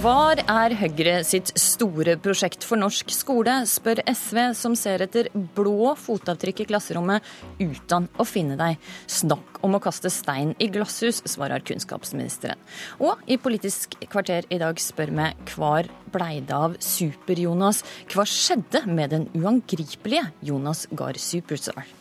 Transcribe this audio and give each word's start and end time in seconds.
Hvar 0.00 0.40
er 0.48 0.72
Høyre 0.80 1.18
sitt 1.28 1.50
store 1.60 2.14
prosjekt 2.24 2.62
for 2.64 2.80
norsk 2.80 3.10
skole, 3.12 3.52
spør 3.68 4.00
SV, 4.08 4.38
som 4.56 4.72
ser 4.78 5.04
etter 5.04 5.28
blå 5.58 5.90
fotavtrykk 6.00 6.62
i 6.62 6.66
klasserommet 6.70 7.28
uten 7.60 8.06
å 8.16 8.24
finne 8.24 8.56
deg. 8.56 8.80
Snakk 9.04 9.60
om 9.66 9.76
å 9.76 9.82
kaste 9.84 10.08
stein 10.08 10.54
i 10.56 10.70
glasshus, 10.72 11.20
svarer 11.28 11.60
kunnskapsministeren. 11.68 12.56
Og 13.04 13.20
i 13.28 13.36
Politisk 13.36 13.98
kvarter 14.08 14.48
i 14.48 14.62
dag 14.62 14.80
spør 14.80 15.12
vi 15.20 15.30
hvor 15.52 15.92
blei 16.16 16.32
det 16.40 16.56
av 16.56 16.80
Super-Jonas? 16.80 17.84
Hva 18.08 18.24
skjedde 18.24 18.86
med 18.88 19.12
den 19.12 19.28
uangripelige 19.36 20.30
Jonas 20.48 20.86
Gahr 20.96 21.20
Superstar? 21.20 21.99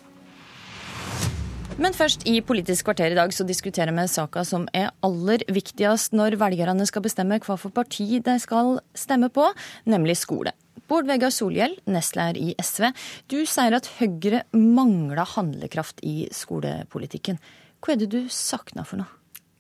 Men 1.80 1.94
først, 1.96 2.26
i 2.28 2.42
Politisk 2.44 2.90
kvarter 2.90 3.14
i 3.14 3.16
dag 3.16 3.32
så 3.32 3.46
diskuterer 3.48 3.96
vi 3.96 4.04
saka 4.12 4.42
som 4.44 4.66
er 4.76 4.90
aller 5.06 5.46
viktigst 5.48 6.12
når 6.12 6.36
velgerne 6.42 6.84
skal 6.90 7.06
bestemme 7.06 7.38
hva 7.40 7.56
for 7.56 7.72
parti 7.72 8.20
de 8.20 8.34
skal 8.44 8.82
stemme 8.92 9.30
på, 9.32 9.46
nemlig 9.88 10.18
skole. 10.20 10.52
Bård 10.92 11.08
Vegar 11.08 11.32
Solhjell, 11.32 11.78
nestleder 11.88 12.36
i 12.36 12.52
SV. 12.60 12.90
Du 13.32 13.38
sier 13.48 13.78
at 13.78 13.88
Høyre 13.96 14.44
mangler 14.52 15.24
handlekraft 15.38 16.04
i 16.04 16.28
skolepolitikken. 16.36 17.40
Hva 17.80 17.96
er 17.96 18.04
det 18.04 18.12
du 18.12 18.20
savner 18.28 18.84
for 18.84 19.00
noe? 19.00 19.08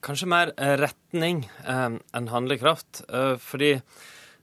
Kanskje 0.03 0.27
mer 0.31 0.51
retning 0.59 1.45
eh, 1.63 1.99
enn 2.03 2.31
handlekraft. 2.33 3.05
Eh, 3.07 3.37
fordi 3.39 3.77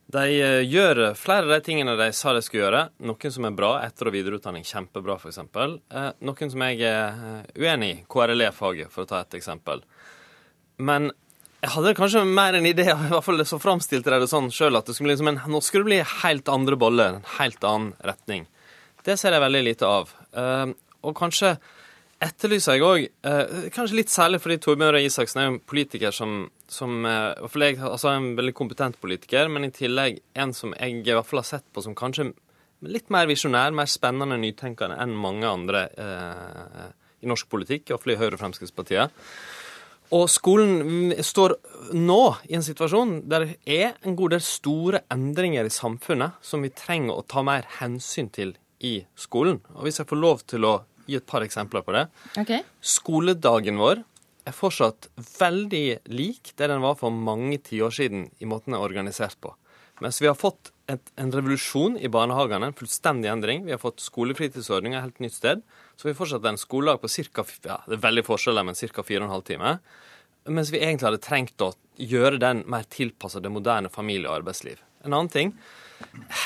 de 0.07 0.25
eh, 0.39 0.63
gjør 0.63 1.17
flere 1.19 1.49
av 1.49 1.53
de 1.57 1.61
tingene 1.67 1.97
de 1.99 2.07
sa 2.15 2.35
de 2.35 2.43
skulle 2.45 2.63
gjøre. 2.63 2.83
Noen 3.09 3.33
som 3.35 3.47
er 3.49 3.55
bra, 3.59 3.73
etter- 3.83 4.11
og 4.11 4.15
videreutdanning, 4.15 4.67
kjempebra 4.67 5.17
f.eks. 5.19 5.41
Eh, 5.43 6.11
noen 6.29 6.53
som 6.53 6.65
jeg 6.69 6.83
er 6.87 7.23
eh, 7.31 7.55
uenig 7.59 7.91
i, 7.91 8.01
KRLE-faget, 8.13 8.93
for 8.93 9.03
å 9.03 9.11
ta 9.11 9.25
et 9.25 9.39
eksempel. 9.41 9.83
Men 10.79 11.11
jeg 11.65 11.73
hadde 11.75 11.97
kanskje 11.99 12.23
mer 12.29 12.55
en 12.55 12.69
idé, 12.71 12.87
i 12.93 13.11
hvert 13.11 13.27
fall 13.27 13.43
så 13.49 13.59
framstilte 13.59 14.13
de 14.15 14.23
det 14.23 14.31
sånn 14.31 14.53
sjøl, 14.55 14.79
at 14.79 14.87
det 14.87 14.95
skulle 14.95 15.11
bli 15.11 15.17
liksom 15.17 15.33
en, 15.33 15.43
nå 15.51 15.63
skulle 15.65 15.89
det 15.89 15.91
bli 15.91 16.21
helt 16.23 16.53
andre 16.55 16.79
boller, 16.79 17.19
en 17.19 17.31
helt 17.41 17.67
annen 17.67 17.97
retning. 18.07 18.47
Det 19.07 19.19
ser 19.19 19.35
jeg 19.35 19.43
veldig 19.43 19.63
lite 19.63 19.87
av. 19.87 20.11
Og 21.07 21.15
kanskje 21.15 21.53
etterlyser 22.23 22.77
jeg 22.77 22.85
òg, 22.87 23.07
eh, 23.29 23.69
kanskje 23.75 23.99
litt 23.99 24.13
særlig 24.13 24.41
fordi 24.41 24.59
Torbjørn 24.63 24.95
Røe 24.95 25.05
Isaksen 25.05 25.41
er 25.43 25.51
en 25.51 25.59
politiker 25.61 26.15
som, 26.15 26.47
som 26.69 27.05
eh, 27.05 27.59
jeg, 27.61 27.79
altså 27.79 28.15
en 28.15 28.31
veldig 28.39 28.55
kompetent 28.57 28.99
politiker, 29.01 29.51
men 29.53 29.69
i 29.69 29.75
tillegg 29.75 30.23
en 30.35 30.55
som 30.57 30.73
jeg 30.79 31.03
i 31.03 31.13
hvert 31.13 31.29
fall 31.29 31.43
har 31.43 31.51
sett 31.51 31.67
på 31.73 31.85
som 31.85 31.97
kanskje 31.99 32.31
litt 32.87 33.11
mer 33.13 33.29
visjonær, 33.29 33.75
mer 33.77 33.89
spennende 33.89 34.39
nytenkende 34.41 34.97
enn 35.03 35.17
mange 35.17 35.49
andre 35.49 35.87
eh, 35.97 36.89
i 37.25 37.29
norsk 37.29 37.49
politikk, 37.53 37.91
iallfall 37.91 38.15
i 38.15 38.19
Høyre 38.21 38.37
og 38.37 38.43
Fremskrittspartiet. 38.43 39.23
Og 40.15 40.29
skolen 40.31 41.17
står 41.25 41.57
nå 41.99 42.21
i 42.47 42.55
en 42.55 42.63
situasjon 42.63 43.25
der 43.27 43.49
det 43.49 43.57
er 43.67 43.97
en 44.07 44.15
god 44.19 44.37
del 44.37 44.45
store 44.45 45.03
endringer 45.11 45.67
i 45.67 45.73
samfunnet 45.73 46.39
som 46.47 46.63
vi 46.63 46.71
trenger 46.71 47.17
å 47.17 47.27
ta 47.27 47.43
mer 47.43 47.67
hensyn 47.81 48.31
til 48.31 48.55
i 48.87 49.01
skolen. 49.19 49.59
Og 49.75 49.89
hvis 49.89 49.99
jeg 49.99 50.09
får 50.09 50.21
lov 50.23 50.45
til 50.47 50.69
å 50.69 50.77
gi 51.07 51.19
et 51.19 51.27
par 51.27 51.45
eksempler 51.47 51.85
på 51.87 51.95
det. 51.97 52.07
Okay. 52.43 52.63
Skoledagen 52.81 53.81
vår 53.81 54.03
er 54.47 54.55
fortsatt 54.55 55.09
veldig 55.17 55.87
lik 56.15 56.53
det 56.59 56.69
den 56.71 56.85
var 56.85 56.99
for 57.01 57.15
mange 57.15 57.59
tiår 57.67 57.95
siden 57.95 58.29
i 58.39 58.49
måten 58.49 58.73
den 58.73 58.81
er 58.81 58.87
organisert 58.87 59.39
på. 59.43 59.55
Mens 60.05 60.21
vi 60.21 60.29
har 60.29 60.37
fått 60.37 60.71
et, 60.93 61.13
en 61.17 61.33
revolusjon 61.33 61.97
i 61.99 62.11
barnehagene, 62.13 62.69
en 62.69 62.77
fullstendig 62.77 63.31
endring. 63.33 63.65
Vi 63.65 63.73
har 63.73 63.81
fått 63.81 64.05
skolefritidsordninger 64.05 64.99
et 64.99 65.07
helt 65.09 65.23
nytt 65.25 65.37
sted. 65.39 65.63
Så 65.97 66.07
vi 66.07 66.13
har 66.13 66.19
fortsatt 66.19 66.45
en 66.47 66.61
skoledag 66.61 67.01
på 67.01 67.09
ca. 67.09 67.47
Ja, 67.65 67.79
det 67.87 67.97
er 67.97 68.05
veldig 68.05 68.27
forskjeller, 68.27 68.67
men 68.67 68.77
ca. 68.77 69.07
4,5 69.09 69.47
timer. 69.49 69.81
Mens 70.47 70.71
vi 70.71 70.83
egentlig 70.83 71.09
hadde 71.09 71.25
trengt 71.25 71.65
å 71.65 71.73
gjøre 71.97 72.39
den 72.39 72.63
mer 72.71 72.85
tilpassa 72.93 73.41
det 73.41 73.51
moderne 73.51 73.91
familie- 73.91 74.29
og 74.29 74.43
arbeidsliv. 74.43 74.83
En 75.03 75.17
annen 75.17 75.33
ting 75.33 75.57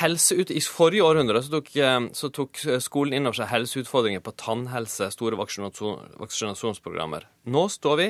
Helseut 0.00 0.50
I 0.53 0.61
forrige 0.62 1.05
århundre 1.05 1.41
så 1.43 1.50
tok, 1.56 1.71
så 2.16 2.31
tok 2.34 2.61
skolen 2.83 3.16
inn 3.16 3.28
over 3.28 3.38
seg 3.41 3.50
helseutfordringer 3.50 4.22
på 4.25 4.34
tannhelse, 4.38 5.09
store 5.15 5.38
vaksinasjonsprogrammer. 5.41 7.27
Nå 7.50 7.65
står 7.72 7.99
vi 8.00 8.09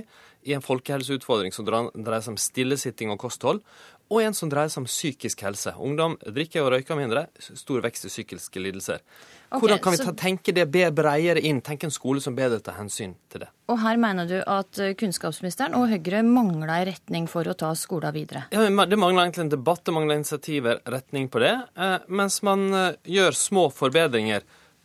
i 0.51 0.55
en 0.57 0.65
folkehelseutfordring 0.65 1.55
som 1.55 1.67
dreier 1.69 2.23
seg 2.25 2.35
om 2.35 2.41
stillesitting 2.41 3.13
og 3.13 3.21
kosthold, 3.23 3.63
og 4.11 4.23
en 4.25 4.35
som 4.35 4.51
dreier 4.51 4.71
seg 4.73 4.83
om 4.83 4.89
psykisk 4.89 5.45
helse. 5.47 5.73
Ungdom 5.79 6.17
drikker 6.27 6.65
og 6.65 6.73
røyker 6.75 6.99
mindre, 6.99 7.29
stor 7.39 7.85
vekst 7.85 8.09
i 8.09 8.11
psykiske 8.11 8.63
lidelser. 8.63 9.05
Okay, 9.51 9.63
Hvordan 9.63 9.81
kan 9.83 9.95
vi 9.95 9.99
ta, 10.03 10.15
tenke 10.19 10.55
det 10.55 10.67
bredere 10.71 11.43
inn, 11.47 11.61
tenke 11.63 11.87
en 11.87 11.95
skole 11.95 12.23
som 12.23 12.37
bedre 12.39 12.61
tar 12.63 12.77
hensyn 12.79 13.17
til 13.31 13.45
det? 13.45 13.51
Og 13.71 13.79
her 13.83 13.99
mener 14.03 14.27
du 14.31 14.37
at 14.43 14.79
kunnskapsministeren 14.99 15.75
og 15.79 15.89
Høyre 15.91 16.23
mangler 16.27 16.71
en 16.75 16.89
retning 16.91 17.29
for 17.31 17.47
å 17.47 17.55
ta 17.59 17.71
skolen 17.79 18.15
videre? 18.15 18.45
Ja, 18.51 18.67
Det 18.67 18.99
mangler 18.99 19.25
egentlig 19.25 19.47
en 19.47 19.55
debatt, 19.55 19.85
det 19.87 19.95
mangler 19.95 20.19
initiativer, 20.19 20.83
retning 20.87 21.29
på 21.31 21.43
det. 21.43 21.55
Eh, 21.77 21.99
mens 22.09 22.43
man 22.47 22.67
eh, 22.75 22.99
gjør 23.07 23.39
små 23.39 23.69
forbedringer 23.75 24.43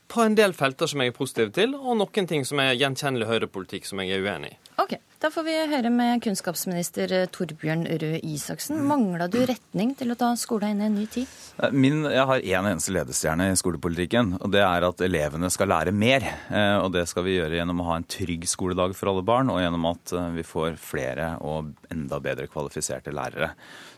på 0.07 0.22
en 0.22 0.36
del 0.38 0.53
felter 0.53 0.90
som 0.90 1.02
jeg 1.02 1.13
er 1.13 1.18
positiv 1.18 1.52
til, 1.56 1.74
og 1.75 1.97
noen 1.97 2.30
ting 2.30 2.46
som 2.46 2.62
er 2.62 2.75
gjenkjennelig 2.78 3.30
høyrepolitikk 3.30 3.88
som 3.90 4.02
jeg 4.02 4.13
er 4.13 4.25
uenig 4.25 4.53
i. 4.53 4.57
Ok, 4.81 4.97
Da 5.25 5.31
får 5.34 5.46
vi 5.47 5.53
høre 5.72 5.90
med 5.90 6.19
kunnskapsminister 6.22 7.09
Torbjørn 7.34 7.88
Røe 7.97 8.19
Isaksen. 8.30 8.78
Mangla 8.86 9.25
du 9.25 9.40
retning 9.41 9.96
til 9.97 10.13
å 10.13 10.18
ta 10.19 10.28
skolen 10.38 10.75
inn 10.75 10.84
i 10.84 10.86
en 10.86 10.97
ny 11.00 11.06
tid? 11.09 11.31
Min, 11.74 12.03
jeg 12.13 12.28
har 12.30 12.44
én 12.44 12.59
en 12.59 12.68
eneste 12.75 12.94
ledestjerne 12.94 13.47
i 13.50 13.56
skolepolitikken, 13.58 14.36
og 14.38 14.52
det 14.53 14.62
er 14.62 14.86
at 14.86 15.02
elevene 15.02 15.50
skal 15.50 15.72
lære 15.74 15.96
mer. 15.97 16.28
Eh, 16.53 16.75
og 16.78 16.91
det 16.94 17.08
skal 17.09 17.25
vi 17.25 17.40
gjøre 17.40 17.58
gjennom 17.58 17.81
å 17.81 17.88
ha 17.88 17.97
en 17.97 18.06
trygg 18.06 18.46
skoledag 18.52 18.94
for 18.94 19.09
alle 19.09 19.25
barn, 19.25 19.50
og 19.50 19.63
gjennom 19.63 19.90
at 19.96 20.13
eh, 20.13 20.30
vi 20.36 20.46
får 20.46 20.78
flere 20.84 21.31
og 21.42 21.74
enda 21.90 22.22
bedre 22.22 22.46
kvalifiserte 22.52 23.16
lærere. 23.16 23.56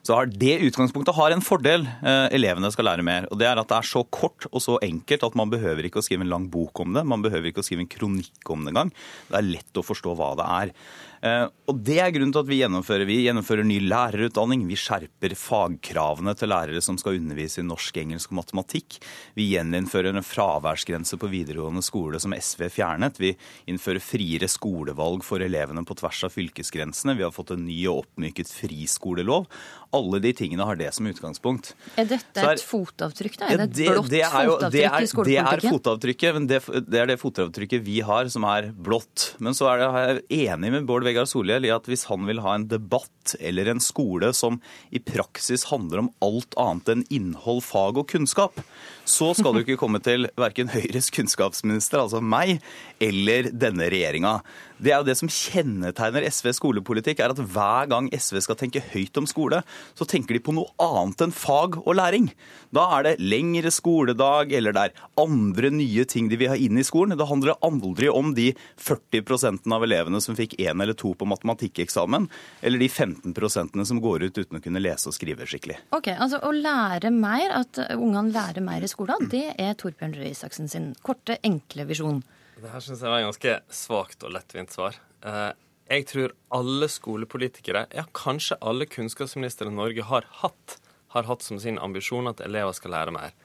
Så 0.08 0.16
har 0.16 0.32
det 0.32 0.62
utgangspunktet 0.64 1.18
har 1.18 1.36
en 1.36 1.44
fordel. 1.44 1.84
Eh, 1.84 2.30
elevene 2.38 2.72
skal 2.72 2.88
lære 2.88 3.04
mer. 3.04 3.28
og 3.28 3.42
Det 3.42 3.50
er 3.50 3.60
at 3.60 3.68
det 3.68 3.82
er 3.82 3.90
så 3.90 4.06
kort 4.08 4.48
og 4.54 4.64
så 4.64 4.78
enkelt 4.86 5.28
at 5.28 5.36
man 5.36 5.52
behøver 5.52 5.90
ikke 5.90 6.00
å 6.00 6.08
skrive 6.08 6.24
en 6.24 6.32
lang 6.32 6.48
bok 6.54 6.86
om 6.86 6.96
det. 6.96 7.04
Man 7.04 7.26
behøver 7.26 7.52
ikke 7.52 7.66
å 7.66 7.68
skrive 7.68 7.84
en 7.84 7.92
kronikk 7.92 8.54
om 8.54 8.64
det 8.64 8.72
engang. 8.72 8.96
Det 9.28 9.42
er 9.42 9.50
lett 9.50 9.82
å 9.82 9.84
forstå 9.84 10.16
hva 10.16 10.32
det 10.40 10.48
er. 10.62 10.74
Eh, 11.22 11.48
og 11.68 11.80
Det 11.84 11.98
er 12.00 12.12
grunnen 12.14 12.32
til 12.34 12.44
at 12.44 12.50
vi 12.50 12.60
gjennomfører 12.62 13.08
Vi 13.10 13.18
gjennomfører 13.26 13.66
ny 13.68 13.80
lærerutdanning. 13.84 14.66
Vi 14.70 14.78
skjerper 14.80 15.34
fagkravene 15.38 16.36
til 16.38 16.52
lærere 16.52 16.82
som 16.84 16.98
skal 17.00 17.18
undervise 17.18 17.62
i 17.62 17.66
norsk, 17.68 17.98
engelsk 17.98 18.32
og 18.32 18.42
matematikk. 18.42 19.00
Vi 19.38 19.50
gjeninnfører 19.54 20.14
en 20.14 20.26
fraværsgrense 20.26 21.18
på 21.20 21.30
videregående 21.32 21.84
skole 21.86 22.22
som 22.22 22.36
SV 22.38 22.68
fjernet. 22.74 23.20
Vi 23.22 23.34
innfører 23.68 24.04
friere 24.04 24.50
skolevalg 24.52 25.26
for 25.26 25.44
elevene 25.44 25.84
på 25.88 25.98
tvers 25.98 26.24
av 26.28 26.36
fylkesgrensene. 26.36 27.18
Vi 27.18 27.26
har 27.26 27.34
fått 27.36 27.56
en 27.56 27.66
ny 27.66 27.80
og 27.88 28.06
oppmyket 28.06 28.52
friskolelov. 28.54 29.48
Alle 29.96 30.22
de 30.24 30.34
tingene 30.36 30.66
har 30.68 30.78
det 30.80 30.92
som 30.96 31.08
utgangspunkt. 31.08 31.74
Er 31.98 32.08
dette 32.10 32.44
et 32.44 32.64
fotavtrykk? 32.64 33.38
da? 33.40 33.50
Er 33.52 33.62
det 33.64 33.68
et 33.70 33.76
det, 33.78 33.90
blått 33.94 34.12
det 34.12 34.22
jo, 34.24 34.32
fotavtrykk 34.58 34.88
er, 34.88 35.02
i 35.02 35.12
skolepolitikken? 35.12 35.48
Det 35.48 35.68
er 35.68 35.76
fotavtrykket, 35.78 36.38
men 36.38 36.48
det, 36.50 36.62
det, 36.88 37.02
er 37.02 37.12
det 37.12 37.20
fotavtrykket 37.22 37.86
vi 37.86 38.00
har 38.06 38.32
som 38.34 38.48
er 38.50 38.70
blått. 38.72 39.32
Men 39.44 39.56
så 39.58 39.70
er, 39.72 39.84
det, 39.84 39.88
er 39.88 40.22
jeg 40.22 40.52
enig 40.54 40.74
med 40.76 40.90
Bård 40.90 41.07
Vegar 41.08 41.28
Solhjell 41.30 41.68
i 41.68 41.74
at 41.74 41.88
hvis 41.90 42.06
han 42.12 42.28
vil 42.28 42.44
ha 42.44 42.54
en 42.58 42.68
debatt 42.70 43.36
eller 43.40 43.72
en 43.72 43.84
skole 43.84 44.34
som 44.36 44.60
i 44.92 45.02
praksis 45.04 45.68
handler 45.72 46.04
om 46.04 46.14
alt 46.24 46.58
annet 46.60 46.94
enn 46.94 47.08
innhold, 47.14 47.64
fag 47.66 48.00
og 48.04 48.10
kunnskap, 48.12 48.62
så 49.08 49.32
skal 49.38 49.56
du 49.56 49.62
ikke 49.64 49.80
komme 49.80 50.02
til 50.04 50.28
verken 50.38 50.72
Høyres 50.74 51.08
kunnskapsminister, 51.16 52.02
altså 52.04 52.20
meg, 52.20 52.58
eller 53.04 53.48
denne 53.56 53.88
regjeringa. 53.92 54.42
Det 54.78 54.92
er 54.92 55.00
jo 55.00 55.08
det 55.08 55.16
som 55.18 55.32
kjennetegner 55.32 56.28
SVs 56.30 56.60
skolepolitikk, 56.60 57.22
er 57.24 57.34
at 57.34 57.40
hver 57.42 57.88
gang 57.90 58.10
SV 58.14 58.42
skal 58.46 58.58
tenke 58.60 58.84
høyt 58.92 59.18
om 59.18 59.26
skole, 59.30 59.64
så 59.98 60.06
tenker 60.06 60.38
de 60.38 60.44
på 60.44 60.54
noe 60.54 60.70
annet 60.84 61.24
enn 61.26 61.34
fag 61.34 61.80
og 61.82 61.96
læring. 61.98 62.30
Da 62.76 62.84
er 62.98 63.08
det 63.08 63.16
lengre 63.24 63.72
skoledag, 63.74 64.52
eller 64.58 64.76
det 64.76 64.84
er 64.90 65.02
andre 65.24 65.72
nye 65.74 66.06
ting 66.10 66.30
de 66.30 66.38
vil 66.38 66.52
ha 66.52 66.58
inn 66.60 66.78
i 66.78 66.86
skolen. 66.86 67.18
Det 67.18 67.30
handler 67.30 67.58
aldri 67.66 68.12
om 68.12 68.34
de 68.38 68.52
40% 68.84 69.66
av 69.74 69.88
elevene 69.88 70.22
som 70.24 70.38
fikk 70.38 70.58
én 70.60 70.84
eller 70.84 70.98
to 70.98 71.14
på 71.18 71.30
matematikkeksamen, 71.30 72.28
eller 72.62 72.84
de 72.84 72.92
15% 72.92 73.86
som 73.88 74.04
går 74.04 74.28
ut 74.28 74.42
uten 74.44 74.60
å 74.60 74.64
kunne 74.64 74.84
lese 74.84 75.10
og 75.10 75.16
skrive 75.16 75.48
skikkelig. 75.48 75.80
Ok, 75.96 76.12
altså 76.14 76.42
Å 76.48 76.52
lære 76.54 77.10
mer, 77.12 77.50
at 77.64 77.80
ungene 77.96 78.30
lærer 78.36 78.64
mer 78.64 78.84
i 78.86 78.88
skolen, 78.90 78.97
det 79.30 79.46
er 79.62 79.78
Torbjørn 79.78 80.16
Røe 80.18 80.32
Isaksen 80.32 80.68
sin 80.68 80.96
korte, 81.06 81.38
enkle 81.46 81.86
visjon. 81.86 82.24
Det 82.58 82.72
her 82.72 82.82
syns 82.82 83.04
jeg 83.04 83.12
var 83.12 83.22
et 83.22 83.28
ganske 83.28 83.56
svakt 83.70 84.24
og 84.26 84.34
lettvint 84.34 84.74
svar. 84.74 84.98
Eh, 85.22 85.52
jeg 85.88 86.08
tror 86.10 86.34
alle 86.52 86.90
skolepolitikere, 86.90 87.86
ja 87.94 88.04
kanskje 88.18 88.58
alle 88.60 88.88
kunnskapsministre 88.90 89.70
Norge 89.72 90.04
har 90.10 90.26
hatt, 90.42 90.80
har 91.14 91.30
hatt 91.30 91.46
som 91.46 91.60
sin 91.62 91.78
ambisjon 91.80 92.28
at 92.28 92.42
elever 92.44 92.74
skal 92.76 92.92
lære 92.92 93.14
mer. 93.16 93.36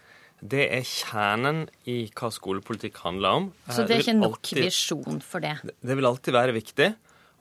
Det 0.43 0.65
er 0.75 0.83
kjernen 0.83 1.69
i 1.87 2.09
hva 2.19 2.33
skolepolitikk 2.35 2.99
handler 3.05 3.39
om. 3.39 3.45
Så 3.71 3.85
det 3.87 3.95
er 3.95 4.03
ikke 4.03 4.17
nok 4.19 4.41
alltid, 4.41 4.65
visjon 4.65 5.21
for 5.23 5.45
det? 5.45 5.55
Det 5.63 5.95
vil 5.99 6.09
alltid 6.09 6.35
være 6.35 6.57
viktig. 6.57 6.89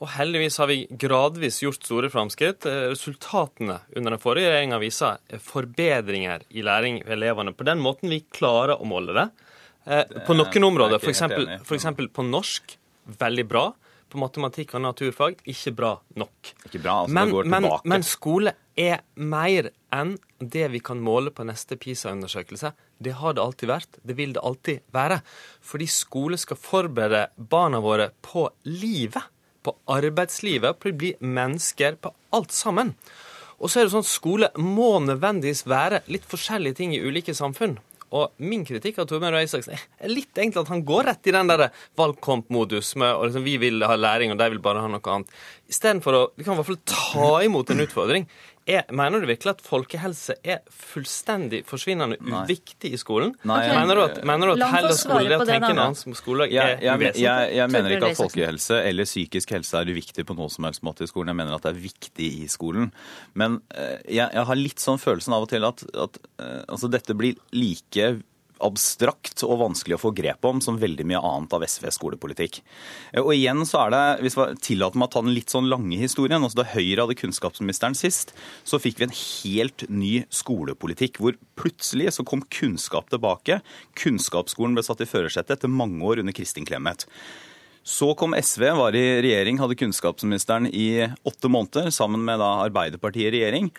Og 0.01 0.09
heldigvis 0.15 0.57
har 0.57 0.69
vi 0.71 0.79
gradvis 0.89 1.59
gjort 1.61 1.85
store 1.85 2.09
framskritt. 2.09 2.65
Eh, 2.65 2.87
Resultatene 2.89 3.77
under 3.95 4.15
den 4.15 4.21
forrige 4.21 4.49
regjeringa 4.49 4.79
viser 4.81 5.19
eh, 5.29 5.41
forbedringer 5.41 6.47
i 6.49 6.63
læring 6.65 7.03
ved 7.05 7.19
elevene. 7.19 7.53
På 7.53 7.67
den 7.67 7.81
måten 7.83 8.09
vi 8.09 8.23
klarer 8.33 8.81
å 8.81 8.87
måle 8.89 9.13
det. 9.17 9.27
Eh, 9.85 10.17
På 10.25 10.33
noen 10.37 10.57
er 10.57 10.65
områder, 10.65 10.97
f.eks. 11.01 11.85
På 12.17 12.25
norsk, 12.25 12.73
veldig 13.21 13.45
bra. 13.49 13.67
På 14.11 14.19
matematikk 14.19 14.73
og 14.75 14.83
naturfag, 14.83 15.37
ikke 15.47 15.71
bra 15.77 15.91
nok. 16.19 16.49
Ikke 16.67 16.81
bra, 16.83 16.97
altså 17.03 17.15
Men, 17.15 17.29
det 17.29 17.35
går 17.37 17.51
men, 17.53 17.67
tilbake. 17.67 17.91
men 17.93 18.03
skole 18.03 18.53
er 18.81 19.03
mer 19.15 19.69
enn 19.93 20.15
det 20.41 20.65
vi 20.73 20.81
kan 20.83 20.99
måle 21.03 21.31
på 21.31 21.45
neste 21.47 21.77
PISA-undersøkelse. 21.79 22.73
Det 22.97 23.13
har 23.21 23.37
det 23.37 23.43
alltid 23.43 23.71
vært. 23.71 24.01
Det 24.03 24.17
vil 24.17 24.33
det 24.35 24.43
alltid 24.43 24.81
være. 24.91 25.21
Fordi 25.63 25.87
skole 25.93 26.41
skal 26.41 26.59
forberede 26.59 27.27
barna 27.37 27.79
våre 27.83 28.09
på 28.25 28.49
livet. 28.67 29.30
På 29.61 29.75
arbeidslivet, 29.93 30.79
på 30.81 30.89
å 30.89 30.97
bli 31.03 31.13
mennesker, 31.21 31.99
på 32.01 32.13
alt 32.33 32.55
sammen. 32.55 32.95
Og 33.61 33.69
så 33.69 33.79
er 33.79 33.85
det 33.85 33.93
sånn 33.93 34.05
at 34.05 34.09
skole 34.09 34.49
må 34.57 34.95
nødvendigvis 35.05 35.67
være 35.69 36.01
litt 36.09 36.25
forskjellige 36.29 36.79
ting 36.81 36.95
i 36.97 37.01
ulike 37.03 37.35
samfunn. 37.37 37.77
Og 38.11 38.33
min 38.43 38.65
kritikk 38.67 38.97
av 38.99 39.07
Torbjørn 39.07 39.37
Røe 39.37 39.47
Isaksen 39.47 39.77
er 39.77 40.11
litt 40.11 40.35
egentlig 40.35 40.65
at 40.65 40.71
han 40.73 40.81
går 40.87 41.05
rett 41.07 41.29
i 41.29 41.33
den 41.35 41.47
der 41.47 41.69
valgkampmodus 41.99 42.95
med 42.99 43.13
og 43.13 43.29
liksom, 43.29 43.45
vi 43.47 43.53
vil 43.61 43.85
ha 43.87 43.95
læring, 43.95 44.33
og 44.33 44.41
de 44.41 44.49
vil 44.51 44.63
bare 44.63 44.83
ha 44.83 44.89
noe 44.91 45.13
annet. 45.13 45.31
Istedenfor 45.71 46.17
å 46.17 46.23
vi 46.35 46.43
kan 46.43 46.57
i 46.57 46.59
hvert 46.59 46.71
fall 46.73 46.81
ta 46.91 47.29
imot 47.45 47.71
en 47.71 47.85
utfordring. 47.85 48.27
Er, 48.69 48.83
mener 48.93 49.23
du 49.23 49.25
virkelig 49.25 49.55
at 49.55 49.61
folkehelse 49.65 50.35
er 50.45 50.59
fullstendig 50.69 51.63
forsvinnende 51.65 52.19
Nei. 52.21 52.43
uviktig 52.45 52.91
i 52.93 52.99
skolen? 53.01 53.33
Nei, 53.47 53.57
okay. 53.63 53.73
Mener 53.79 53.97
du 53.97 54.03
at, 54.03 54.19
mener 54.27 54.51
du 54.51 54.53
at 54.53 54.75
heller 54.75 54.97
skole, 54.99 55.23
det 55.31 55.39
å 55.41 55.47
tenke 55.49 55.71
en 55.73 55.81
annen 55.87 56.17
skole, 56.17 56.45
er 56.45 56.53
jeg, 56.53 56.77
jeg, 56.85 57.15
jeg, 57.23 57.55
jeg 57.57 57.73
mener 57.73 57.95
ikke 57.95 58.11
at 58.13 58.19
folkehelse 58.21 58.81
eller 58.85 59.09
psykisk 59.09 59.55
helse 59.57 59.81
er 59.81 59.89
uviktig 59.89 60.27
på 60.29 60.37
noen 60.37 60.53
som 60.53 60.69
helst 60.69 60.85
måte 60.85 61.07
i 61.07 61.09
skolen. 61.09 61.33
Jeg 61.33 61.39
mener 61.41 61.57
at 61.57 61.65
det 61.65 61.73
er 61.73 61.81
viktig 61.81 62.29
i 62.43 62.49
skolen. 62.53 62.91
Men 63.33 63.57
eh, 63.73 63.97
jeg, 64.05 64.27
jeg 64.29 64.45
har 64.51 64.61
litt 64.61 64.83
sånn 64.83 65.01
følelsen 65.01 65.37
av 65.37 65.47
og 65.47 65.53
til 65.55 65.65
at, 65.65 65.81
at 66.05 66.21
eh, 66.37 66.59
altså 66.67 66.91
dette 66.93 67.17
blir 67.17 67.41
like 67.57 68.11
abstrakt 68.65 69.43
og 69.47 69.59
vanskelig 69.61 69.97
å 69.97 70.01
få 70.01 70.13
grep 70.15 70.45
om 70.47 70.61
som 70.63 70.79
veldig 70.81 71.05
mye 71.09 71.21
annet 71.31 71.53
av 71.57 71.65
SVs 71.67 71.97
skolepolitikk. 71.99 72.61
Eh, 73.13 73.21
Og 73.21 73.33
igjen 73.35 73.65
så 73.67 73.85
er 73.85 73.93
det, 73.93 74.03
hvis 74.25 74.37
jeg 74.39 74.59
tillater 74.61 75.01
meg 75.01 75.09
å 75.09 75.13
ta 75.15 75.21
den 75.25 75.35
litt 75.35 75.53
sånn 75.53 75.69
lange 75.71 75.99
historien, 75.99 76.41
altså 76.41 76.61
da 76.61 76.69
Høyre 76.71 77.05
hadde 77.05 77.19
kunnskapsministeren 77.19 77.97
sist, 77.97 78.33
så 78.63 78.79
fikk 78.81 78.99
vi 78.99 79.07
en 79.09 79.15
helt 79.15 79.85
ny 79.89 80.13
skolepolitikk, 80.29 81.21
hvor 81.21 81.37
plutselig 81.59 82.15
så 82.17 82.25
kom 82.27 82.43
kunnskap 82.49 83.09
tilbake. 83.11 83.61
Kunnskapsskolen 83.99 84.75
ble 84.77 84.83
satt 84.85 85.03
i 85.03 85.09
førersetet 85.09 85.57
etter 85.57 85.71
mange 85.71 86.03
år 86.05 86.23
under 86.23 86.35
Kristin 86.35 86.67
Clemet. 86.67 87.07
Så 87.83 88.11
kom 88.13 88.35
SV, 88.37 88.67
var 88.77 88.93
i 88.93 89.21
regjering, 89.25 89.57
hadde 89.57 89.77
kunnskapsministeren 89.79 90.67
i 90.69 91.01
åtte 91.25 91.49
måneder, 91.49 91.89
sammen 91.89 92.21
med 92.27 92.41
Arbeiderpartiet 92.45 93.31
i 93.31 93.39
regjering, 93.39 93.71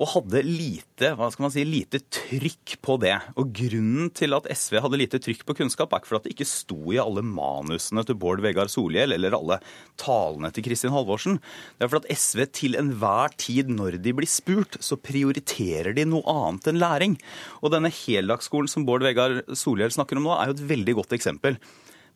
og 0.00 0.08
hadde 0.14 0.40
lite, 0.46 1.10
hva 1.16 1.26
skal 1.28 1.44
man 1.44 1.52
si, 1.52 1.62
lite 1.68 2.00
trykk 2.08 2.78
på 2.80 2.96
det. 3.02 3.12
Og 3.36 3.50
grunnen 3.52 4.08
til 4.16 4.32
at 4.32 4.46
SV 4.48 4.78
hadde 4.80 5.00
lite 5.00 5.20
trykk 5.20 5.42
på 5.44 5.56
kunnskap, 5.58 5.92
er 5.92 6.00
ikke 6.00 6.08
fordi 6.14 6.30
det 6.30 6.36
ikke 6.38 6.48
sto 6.48 6.78
i 6.94 7.00
alle 7.02 7.20
manusene 7.26 8.04
til 8.08 8.16
Bård 8.20 8.40
Vegar 8.44 8.70
Solhjell 8.72 9.12
eller 9.16 9.36
alle 9.36 9.58
talene 10.00 10.48
til 10.56 10.64
Kristin 10.64 10.94
Halvorsen. 10.94 11.36
Det 11.76 11.84
er 11.84 11.92
fordi 11.92 12.08
at 12.08 12.24
SV 12.24 12.46
til 12.56 12.78
enhver 12.80 13.36
tid 13.36 13.68
når 13.74 13.98
de 14.00 14.16
blir 14.16 14.30
spurt, 14.30 14.80
så 14.80 14.96
prioriterer 14.96 15.92
de 15.96 16.08
noe 16.08 16.24
annet 16.32 16.72
enn 16.72 16.80
læring. 16.80 17.18
Og 17.60 17.76
denne 17.76 17.92
heldagsskolen 17.92 18.72
som 18.72 18.88
Bård 18.88 19.04
Vegar 19.04 19.42
Solhjell 19.52 19.92
snakker 19.92 20.16
om 20.16 20.30
nå, 20.30 20.32
er 20.38 20.48
jo 20.48 20.56
et 20.56 20.66
veldig 20.72 20.96
godt 21.02 21.16
eksempel. 21.18 21.60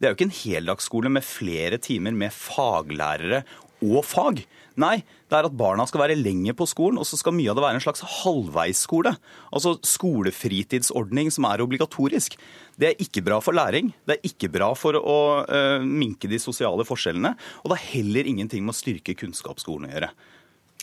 Det 0.01 0.09
er 0.09 0.15
jo 0.15 0.17
ikke 0.17 0.31
en 0.31 0.41
heldagsskole 0.41 1.13
med 1.13 1.27
flere 1.27 1.77
timer 1.79 2.17
med 2.17 2.33
faglærere 2.35 3.45
og 3.85 4.05
fag. 4.09 4.43
Nei, 4.81 4.97
det 5.31 5.37
er 5.39 5.47
at 5.47 5.57
barna 5.57 5.87
skal 5.87 6.03
være 6.03 6.19
lenger 6.19 6.57
på 6.59 6.67
skolen, 6.67 6.99
og 6.99 7.07
så 7.07 7.19
skal 7.21 7.37
mye 7.37 7.53
av 7.53 7.59
det 7.59 7.65
være 7.65 7.79
en 7.79 7.85
slags 7.85 8.03
halvveisskole. 8.23 9.15
Altså 9.55 9.77
skolefritidsordning 9.87 11.31
som 11.35 11.47
er 11.51 11.63
obligatorisk. 11.65 12.39
Det 12.81 12.91
er 12.91 13.03
ikke 13.05 13.23
bra 13.27 13.39
for 13.45 13.55
læring, 13.57 13.93
det 14.09 14.17
er 14.17 14.31
ikke 14.31 14.51
bra 14.55 14.73
for 14.79 14.99
å 14.99 15.19
uh, 15.47 15.85
minke 15.85 16.31
de 16.31 16.41
sosiale 16.43 16.87
forskjellene, 16.87 17.37
og 17.63 17.71
det 17.71 17.79
har 17.79 17.93
heller 17.93 18.31
ingenting 18.31 18.65
med 18.67 18.75
å 18.75 18.81
styrke 18.81 19.15
kunnskapsskolen 19.21 19.87
å 19.87 19.95
gjøre. 19.95 20.11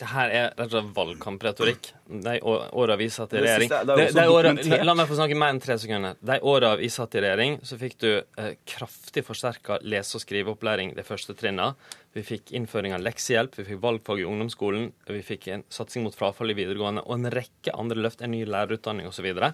Det 0.00 0.06
her 0.08 0.30
er 0.32 0.46
rett 0.56 0.62
og 0.64 0.70
slett 0.72 0.94
valgkampretorikk. 0.96 1.88
De 2.24 2.32
åra 2.42 2.94
vi 2.96 3.08
satt 3.12 3.34
i 3.36 3.42
regjering 3.42 3.68
det 3.68 3.80
det 3.90 4.06
De- 4.14 4.62
de. 4.70 4.78
La 4.88 4.94
meg 4.96 5.06
få 5.10 5.18
snakke 5.18 5.36
mer 5.36 5.52
enn 5.52 5.60
tre 5.60 5.76
sekunder. 5.78 6.16
De 6.20 6.38
åra 6.40 6.72
vi 6.80 6.88
satt 6.88 7.14
i 7.14 7.20
regjering, 7.20 7.58
så 7.62 7.76
fikk 7.78 7.98
du 8.00 8.08
eh, 8.16 8.54
kraftig 8.64 9.24
forsterka 9.26 9.78
lese- 9.84 10.16
og 10.16 10.24
skriveopplæring 10.24 10.94
de 10.96 11.04
første 11.04 11.36
trinna. 11.36 11.74
Vi 12.16 12.24
fikk 12.24 12.52
innføring 12.56 12.96
av 12.96 13.04
leksehjelp, 13.04 13.54
vi 13.60 13.68
fikk 13.68 13.82
valgfag 13.84 14.20
i 14.20 14.26
ungdomsskolen, 14.28 14.90
vi 15.06 15.22
fikk 15.22 15.48
en 15.48 15.64
satsing 15.68 16.04
mot 16.04 16.16
frafall 16.16 16.50
i 16.50 16.56
videregående 16.56 17.04
og 17.06 17.14
en 17.18 17.30
rekke 17.32 17.76
andre 17.76 18.00
løft, 18.00 18.22
en 18.24 18.32
ny 18.32 18.44
lærerutdanning 18.48 19.06
osv. 19.08 19.28
Og, 19.36 19.52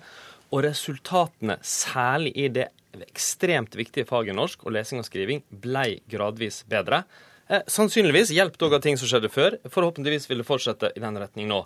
og 0.54 0.64
resultatene, 0.64 1.58
særlig 1.62 2.32
i 2.38 2.48
det 2.48 2.70
ekstremt 3.04 3.74
viktige 3.78 4.06
faget 4.08 4.34
norsk 4.38 4.64
og 4.64 4.72
lesing 4.74 5.02
og 5.02 5.06
skriving, 5.06 5.42
ble 5.50 5.98
gradvis 6.10 6.62
bedre. 6.70 7.04
Eh, 7.48 7.64
sannsynligvis 7.66 8.30
hjulpet 8.36 8.64
òg 8.66 8.76
av 8.76 8.82
ting 8.84 8.98
som 9.00 9.08
skjedde 9.08 9.30
før. 9.32 9.56
Forhåpentligvis 9.72 10.28
vil 10.28 10.42
det 10.42 10.48
fortsette 10.48 10.92
i 10.92 11.00
den 11.00 11.16
retning 11.16 11.48
nå. 11.48 11.62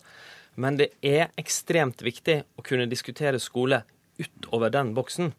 Men 0.54 0.76
det 0.78 0.92
er 1.02 1.32
ekstremt 1.40 2.04
viktig 2.04 2.42
å 2.58 2.64
kunne 2.66 2.86
diskutere 2.90 3.40
skole 3.42 3.82
utover 4.20 4.70
den 4.70 4.92
boksen. 4.94 5.32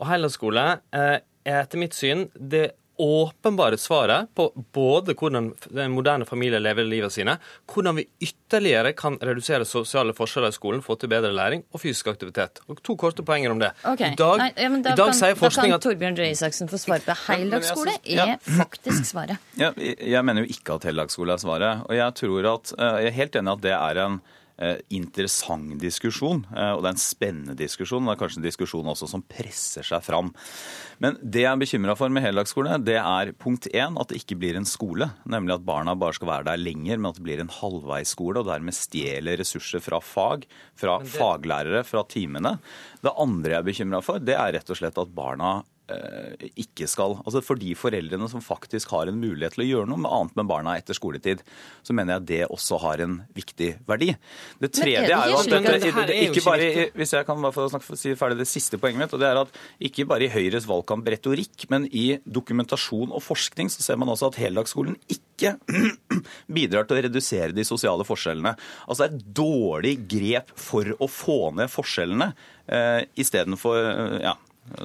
Og 0.00 0.08
heldagsskole 0.10 0.64
eh, 0.96 1.20
er 1.46 1.60
etter 1.60 1.78
mitt 1.78 1.94
syn 1.94 2.26
det 2.34 2.72
åpenbare 2.98 3.78
svaret 3.80 4.28
på 4.34 4.46
både 4.72 5.14
hvordan 5.18 5.52
den 5.70 5.94
moderne 5.94 6.26
familie 6.28 6.60
lever 6.62 6.86
livet 6.86 7.12
sine, 7.12 7.36
hvordan 7.70 7.96
vi 7.98 8.04
ytterligere 8.22 8.92
kan 8.96 9.16
redusere 9.22 9.66
sosiale 9.66 10.14
forskjeller 10.14 10.54
i 10.54 10.56
skolen, 10.56 10.82
få 10.84 10.96
til 11.00 11.10
bedre 11.10 11.32
læring 11.34 11.64
og 11.72 11.82
fysisk 11.82 12.12
aktivitet. 12.12 12.62
Og 12.68 12.82
To 12.84 12.96
korte 13.00 13.24
poenger 13.26 13.50
om 13.50 13.58
det. 13.62 13.72
Okay. 13.82 14.12
I 14.12 14.20
dag, 14.20 14.38
Nei, 14.38 14.50
ja, 14.56 14.68
men 14.70 14.84
da, 14.84 14.92
i 14.94 15.00
dag 15.00 15.10
kan, 15.10 15.18
sier 15.18 15.34
da 15.40 15.50
kan 15.50 15.80
Torbjørn 15.88 16.18
Røe 16.20 16.30
Isaksen 16.30 16.70
få 16.70 16.78
svare 16.78 17.02
på 17.06 17.16
heldagsskole. 17.26 17.96
ja. 18.04 18.28
Er 18.34 18.56
faktisk 18.60 19.10
svaret. 19.10 19.42
Ja, 19.58 19.72
jeg 19.76 20.24
mener 20.24 20.44
jo 20.44 20.54
ikke 20.54 20.78
at 20.78 20.86
heldagsskole 20.90 21.34
er 21.34 21.42
svaret. 21.42 21.84
Og 21.88 21.96
jeg 21.96 22.14
tror 22.20 22.50
at, 22.54 22.74
eh, 22.78 22.96
jeg 23.04 23.12
er 23.12 23.18
helt 23.18 23.36
enig 23.40 23.52
at 23.58 23.62
det 23.66 23.74
er 23.78 24.02
en 24.06 24.20
interessant 24.94 25.74
diskusjon, 25.82 26.44
eh, 26.54 26.70
og 26.76 26.84
det 26.84 26.90
er 26.90 26.94
en 26.94 27.02
spennende 27.02 27.56
diskusjon. 27.58 28.04
og 28.04 28.12
Det 28.12 28.14
er 28.14 28.20
kanskje 28.22 28.40
en 28.40 28.46
diskusjon 28.46 28.90
også 28.92 29.08
som 29.10 29.24
presser 29.26 29.86
seg 29.86 30.04
fram. 30.06 30.30
Men 31.02 31.18
det 31.22 31.42
jeg 31.42 31.50
er 31.50 31.60
bekymra 31.60 31.96
for 31.98 32.12
med 32.12 32.22
heldagsskole, 32.22 32.78
det 32.86 33.00
er 33.00 33.32
punkt 33.34 33.66
én 33.74 33.98
at 34.00 34.08
det 34.08 34.22
ikke 34.22 34.38
blir 34.38 34.56
en 34.56 34.68
skole. 34.68 35.10
Nemlig 35.26 35.56
at 35.56 35.66
barna 35.66 35.96
bare 35.98 36.14
skal 36.14 36.30
være 36.30 36.48
der 36.52 36.62
lenger, 36.62 36.98
men 36.98 37.10
at 37.10 37.18
det 37.18 37.26
blir 37.26 37.42
en 37.42 37.50
halvveisskole, 37.50 38.40
og 38.40 38.50
dermed 38.52 38.76
stjeler 38.78 39.40
ressurser 39.42 39.82
fra 39.82 39.98
fag, 39.98 40.46
fra 40.78 41.00
faglærere, 41.02 41.82
fra 41.84 42.04
timene. 42.06 42.58
Det 43.02 43.14
andre 43.18 43.56
jeg 43.56 43.58
er 43.58 43.70
bekymra 43.70 44.02
for, 44.04 44.22
det 44.22 44.38
er 44.38 44.54
rett 44.54 44.70
og 44.70 44.78
slett 44.78 45.00
at 45.02 45.14
barna 45.14 45.56
eh, 45.58 45.73
ikke 45.84 46.86
skal 46.88 47.18
Altså 47.20 47.42
for 47.44 47.60
de 47.60 47.74
foreldrene 47.76 48.24
som 48.32 48.40
faktisk 48.40 48.88
har 48.94 49.10
en 49.10 49.18
mulighet 49.20 49.52
til 49.56 49.64
å 49.64 49.66
gjøre 49.66 49.90
noe 49.90 50.00
med 50.00 50.12
annet 50.16 50.38
med 50.38 50.48
barna 50.48 50.76
etter 50.80 50.96
skoletid, 50.96 51.42
så 51.84 51.92
mener 51.96 52.16
jeg 52.16 52.26
det 52.30 52.38
også 52.48 52.78
har 52.80 53.02
en 53.04 53.18
viktig 53.36 53.68
verdi. 53.88 54.08
Det 54.62 54.70
tredje 54.72 55.12
er 55.12 55.32
jo 55.32 55.42
ikke 55.42 55.58
at 55.58 55.68
dette, 55.84 56.16
ikke 56.24 56.44
bare 56.46 56.70
Hvis 56.96 57.12
jeg 57.16 57.28
kan 57.28 57.44
bare 57.44 57.56
få 57.56 57.66
snakke, 57.68 57.98
si 58.00 58.14
ferdig 58.16 58.40
det 58.40 58.48
siste 58.48 58.80
poenget 58.80 59.04
mitt, 59.04 59.16
og 59.16 59.20
det 59.20 59.28
er 59.28 59.42
at 59.42 59.60
ikke 59.90 60.06
bare 60.08 60.26
i 60.26 60.32
Høyres 60.32 60.68
valgkampretorikk, 60.70 61.68
men 61.72 61.86
i 61.92 62.06
dokumentasjon 62.24 63.12
og 63.12 63.24
forskning 63.24 63.68
så 63.72 63.84
ser 63.84 64.00
man 64.00 64.12
også 64.14 64.32
at 64.32 64.40
heldagsskolen 64.40 64.96
ikke 65.12 65.56
bidrar 66.56 66.88
til 66.88 66.96
å 66.96 67.04
redusere 67.08 67.52
de 67.56 67.66
sosiale 67.66 68.08
forskjellene. 68.08 68.54
Altså 68.88 69.06
er 69.06 69.12
et 69.12 69.28
dårlig 69.36 69.98
grep 70.08 70.56
for 70.56 70.96
å 70.96 71.10
få 71.10 71.38
ned 71.58 71.72
forskjellene, 71.72 72.32
eh, 72.72 73.04
istedenfor 73.20 73.80
eh, 73.84 74.18
ja, 74.30 74.36